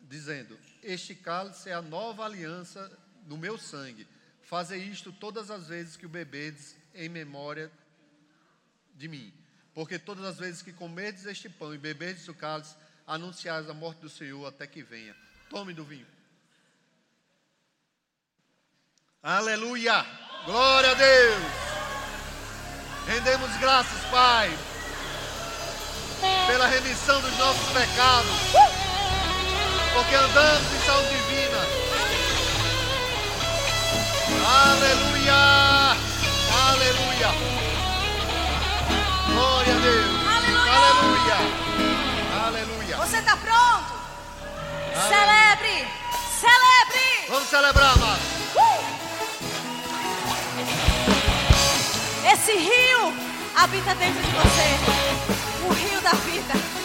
[0.02, 2.90] dizendo: Este cálice é a nova aliança
[3.24, 4.06] no meu sangue.
[4.42, 7.70] Fazei isto todas as vezes que o bebedes em memória
[8.96, 9.32] de mim.
[9.74, 12.74] Porque todas as vezes que comerdes este pão e beberdes o cálice,
[13.06, 15.14] anunciais a morte do Senhor até que venha.
[15.48, 16.06] Tome do vinho.
[19.22, 20.04] Aleluia!
[20.44, 21.42] Glória a Deus!
[23.06, 24.50] Rendemos graças, Pai,
[26.48, 28.30] pela remissão dos nossos pecados,
[29.94, 31.58] porque andamos em saúde divina.
[34.44, 35.96] Aleluia!
[36.68, 37.65] Aleluia!
[39.66, 40.06] Glória a Deus!
[40.26, 41.34] Aleluia!
[42.46, 42.46] Aleluia!
[42.46, 42.96] Aleluia!
[42.98, 43.94] Você está pronto?
[45.08, 45.88] Celebre!
[46.40, 47.26] Celebre!
[47.28, 48.22] Vamos celebrar, amados!
[52.32, 53.12] Esse rio
[53.56, 55.68] habita dentro de você.
[55.68, 56.75] O rio da vida.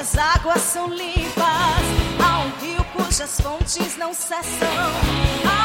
[0.00, 1.44] cujas águas são limpas,
[2.24, 5.59] há um rio cujas fontes não cessam.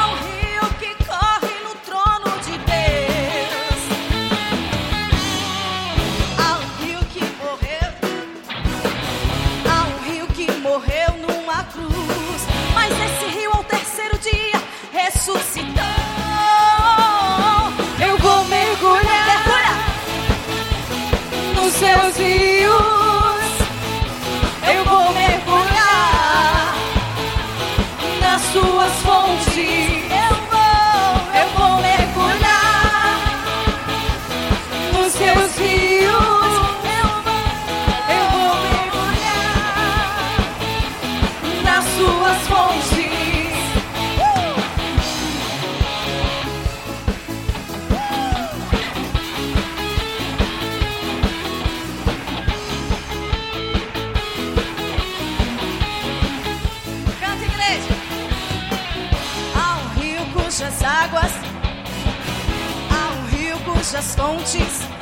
[63.96, 64.95] as fontes.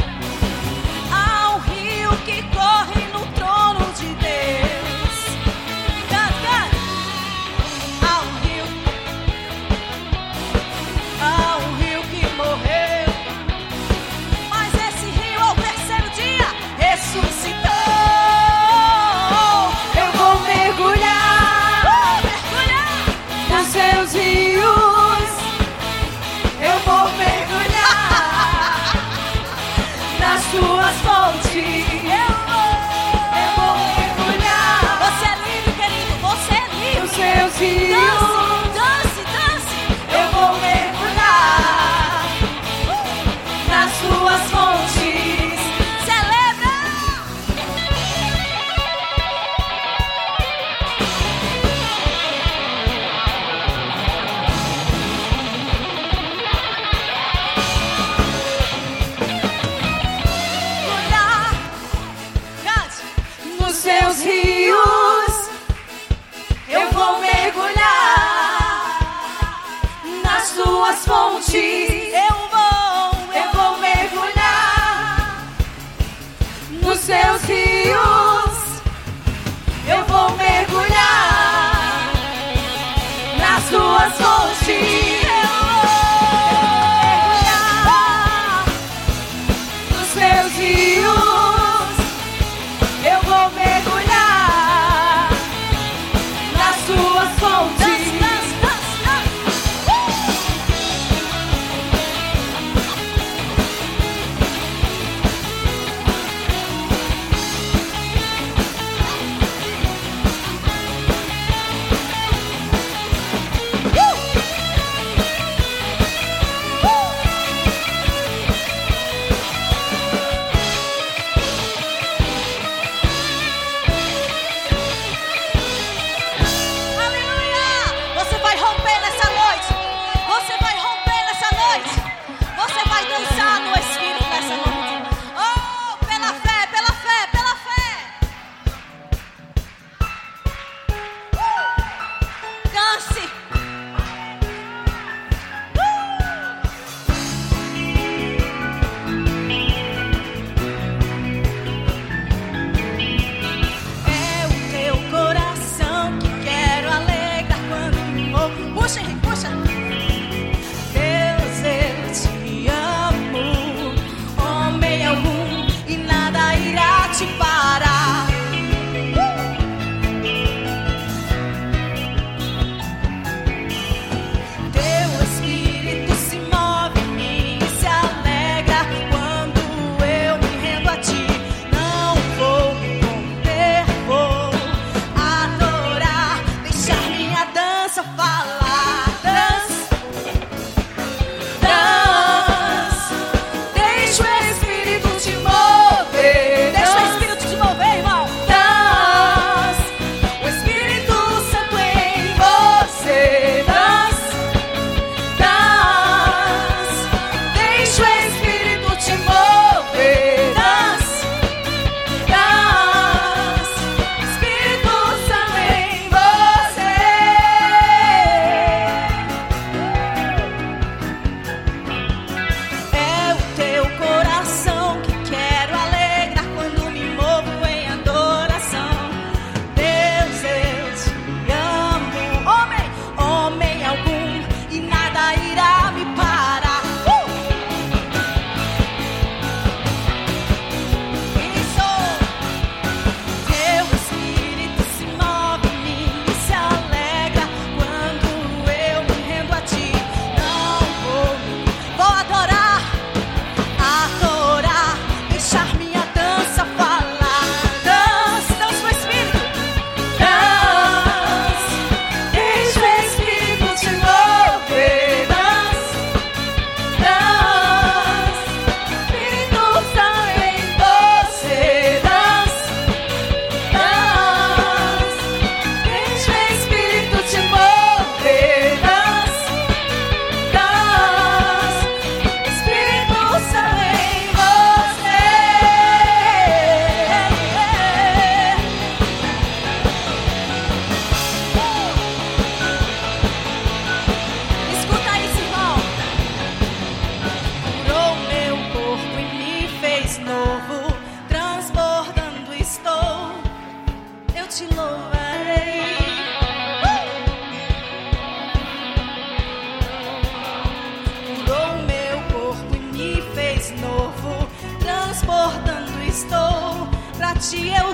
[317.54, 317.93] Ti eu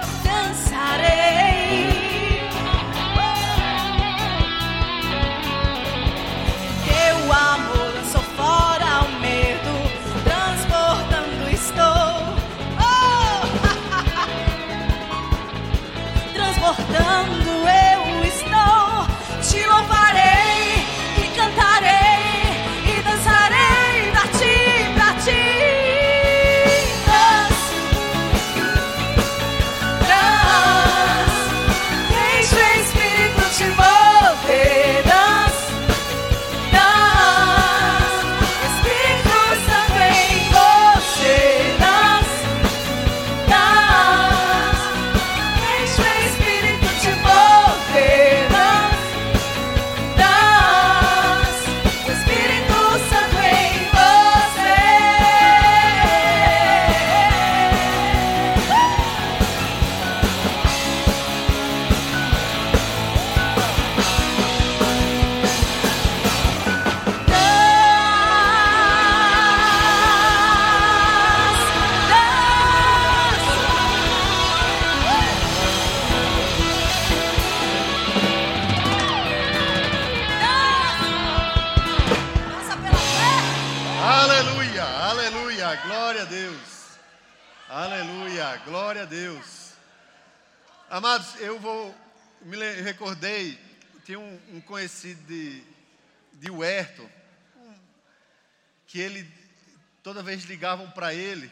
[100.40, 101.50] vez ligavam para ele,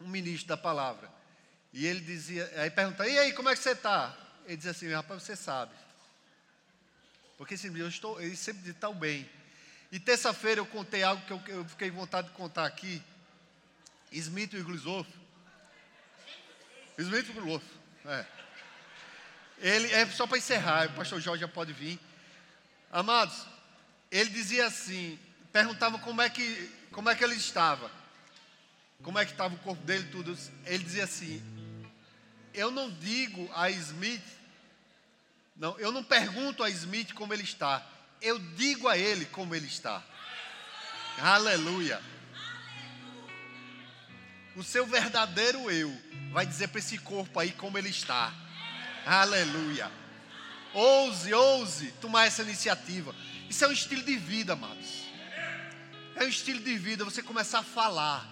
[0.00, 1.10] um ministro da palavra,
[1.72, 4.16] e ele dizia, aí perguntava, e aí, como é que você está?
[4.46, 5.72] Ele dizia assim, rapaz, você sabe.
[7.38, 9.28] Porque sempre, eu estou, ele sempre diz, está bem.
[9.90, 13.02] E terça-feira eu contei algo que eu, eu fiquei vontade de contar aqui.
[14.12, 15.08] Smith e Glusof.
[16.98, 17.64] Smith e Glusof.
[18.04, 18.26] É.
[19.58, 21.98] Ele, é só para encerrar, o pastor Jorge já pode vir.
[22.92, 23.46] Amados,
[24.10, 25.18] ele dizia assim,
[25.52, 27.90] perguntava como é que, como é que ele estava.
[29.02, 30.38] Como é que estava o corpo dele, tudo.
[30.64, 31.42] Ele dizia assim,
[32.54, 34.22] eu não digo a Smith
[35.56, 37.86] não, eu não pergunto a Smith como ele está.
[38.20, 40.02] Eu digo a ele como ele está.
[41.18, 42.02] Aleluia.
[44.56, 45.96] O seu verdadeiro eu
[46.32, 48.32] vai dizer para esse corpo aí como ele está.
[49.06, 49.90] Aleluia.
[50.72, 53.14] Ouse, ouse tomar essa iniciativa.
[53.48, 55.04] Isso é um estilo de vida, amados.
[56.16, 58.28] É um estilo de vida você começar a falar.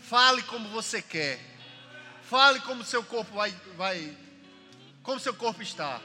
[0.00, 1.38] Fale como você quer.
[2.22, 4.16] Fale como seu corpo vai, vai
[5.02, 6.00] como seu corpo está.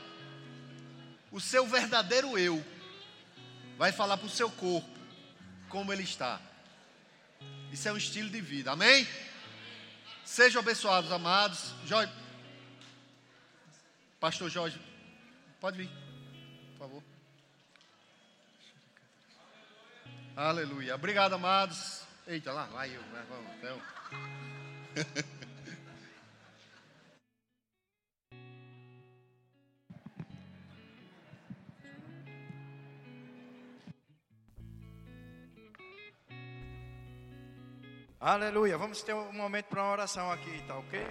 [1.31, 2.63] O seu verdadeiro eu
[3.77, 4.89] vai falar para o seu corpo
[5.69, 6.39] como ele está.
[7.71, 9.07] Isso é um estilo de vida, amém?
[10.25, 11.73] Sejam abençoados, amados.
[11.85, 12.11] Jorge,
[14.19, 14.79] Pastor Jorge,
[15.59, 15.89] pode vir,
[16.73, 17.10] por favor.
[20.41, 20.95] Aleluia.
[20.95, 22.01] Obrigado, amados.
[22.25, 23.01] Eita, lá vai eu.
[23.29, 23.79] Vamos, então.
[38.19, 38.79] Aleluia.
[38.79, 41.05] Vamos ter um momento para uma oração aqui, tá ok?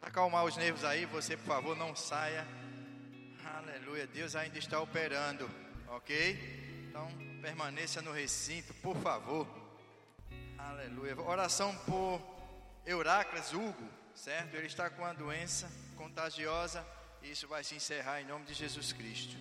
[0.00, 2.46] Acalmar os nervos aí, você por favor não saia.
[3.56, 4.06] Aleluia.
[4.06, 5.50] Deus ainda está operando,
[5.88, 6.86] ok?
[6.88, 9.46] Então permaneça no recinto, por favor.
[10.56, 11.14] Aleluia.
[11.20, 12.18] Oração por
[12.86, 14.54] Euracles Hugo, certo?
[14.54, 16.82] Ele está com uma doença contagiosa
[17.22, 19.36] e isso vai se encerrar em nome de Jesus Cristo.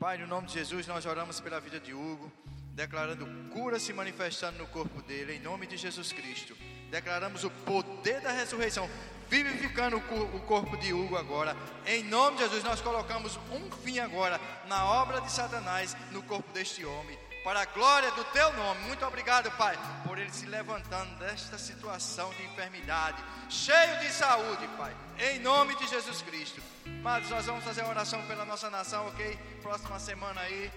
[0.00, 2.32] Pai, no nome de Jesus, nós oramos pela vida de Hugo,
[2.72, 6.56] declarando cura se manifestando no corpo dele, em nome de Jesus Cristo.
[6.90, 8.88] Declaramos o poder da ressurreição,
[9.28, 11.56] vivificando o cor- o corpo de Hugo agora.
[11.86, 16.50] Em nome de Jesus, nós colocamos um fim agora na obra de Satanás no corpo
[16.52, 17.18] deste homem.
[17.44, 18.80] Para a glória do teu nome.
[18.82, 24.94] Muito obrigado, Pai, por ele se levantando desta situação de enfermidade, cheio de saúde, Pai.
[25.18, 26.60] Em nome de Jesus Cristo.
[26.84, 29.38] Amados, nós vamos fazer oração pela nossa nação, ok?
[29.62, 30.70] Próxima semana aí,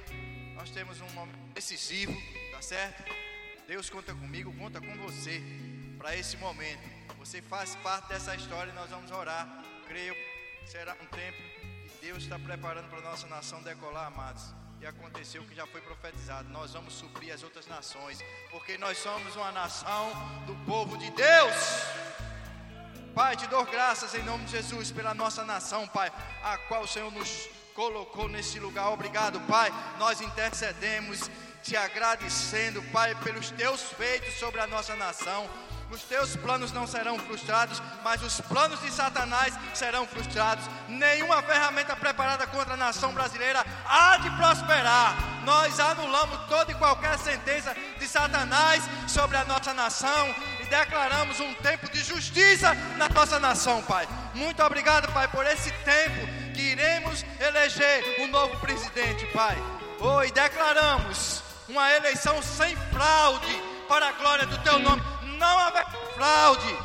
[0.56, 2.15] nós temos um momento decisivo,
[2.52, 3.03] tá certo?
[3.68, 5.41] Deus conta comigo, conta com você
[5.98, 7.01] para esse momento.
[7.20, 9.48] Você faz parte dessa história e nós vamos orar.
[9.88, 14.44] Creio que será um tempo que Deus está preparando para a nossa nação decolar, amados.
[14.80, 16.50] E aconteceu o que já foi profetizado.
[16.50, 18.20] Nós vamos suprir as outras nações,
[18.50, 20.12] porque nós somos uma nação
[20.48, 21.56] do povo de Deus.
[23.14, 26.12] Pai, te dou graças em nome de Jesus pela nossa nação, Pai,
[26.44, 28.90] a qual o Senhor nos colocou nesse lugar.
[28.90, 29.70] Obrigado, Pai.
[30.00, 31.30] Nós intercedemos,
[31.62, 35.50] te agradecendo, Pai, pelos teus feitos sobre a nossa nação.
[35.91, 40.63] Os teus planos não serão frustrados, mas os planos de Satanás serão frustrados.
[40.88, 45.18] Nenhuma ferramenta preparada contra a nação brasileira há de prosperar.
[45.43, 51.53] Nós anulamos toda e qualquer sentença de Satanás sobre a nossa nação e declaramos um
[51.55, 54.07] tempo de justiça na nossa nação, Pai.
[54.34, 59.57] Muito obrigado, Pai, por esse tempo que iremos eleger um novo presidente, Pai.
[59.99, 65.11] Oh, declaramos uma eleição sem fraude para a glória do Teu nome
[65.41, 65.85] não haver
[66.15, 66.77] fraude.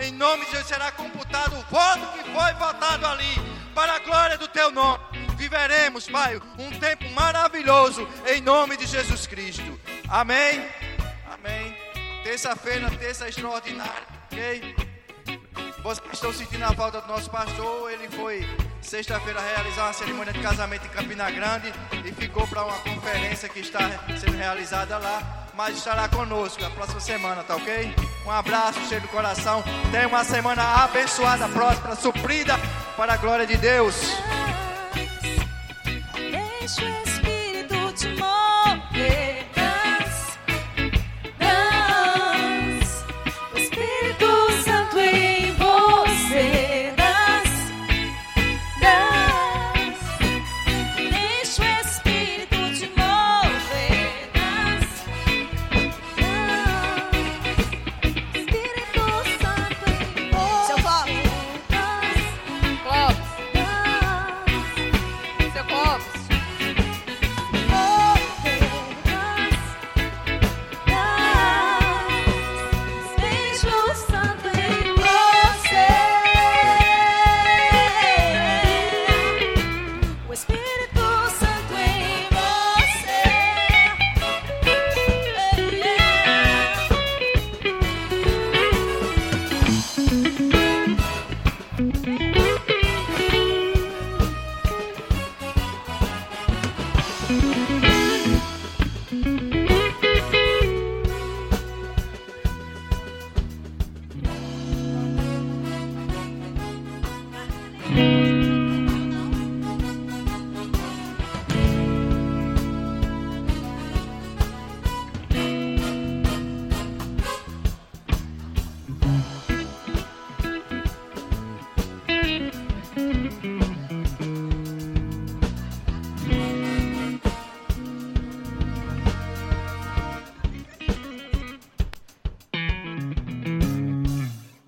[0.00, 3.34] Em nome de Jesus será computado o voto que foi votado ali,
[3.74, 4.98] para a glória do teu nome.
[5.36, 9.80] Viveremos, Pai, um tempo maravilhoso, em nome de Jesus Cristo.
[10.08, 10.66] Amém?
[11.32, 11.76] Amém.
[12.24, 14.74] Terça-feira, terça extraordinária, ok?
[15.82, 18.46] Vocês estão sentindo a falta do nosso pastor, ele foi
[18.82, 21.72] sexta-feira realizar uma cerimônia de casamento em Campina Grande
[22.04, 23.80] e ficou para uma conferência que está
[24.18, 27.94] sendo realizada lá mas estará conosco na próxima semana, tá ok?
[28.24, 29.62] Um abraço cheio do coração.
[29.92, 32.58] Tenha uma semana abençoada, próspera, suprida
[32.96, 33.94] para a glória de Deus.
[36.14, 39.29] Deixa o Espírito te mover.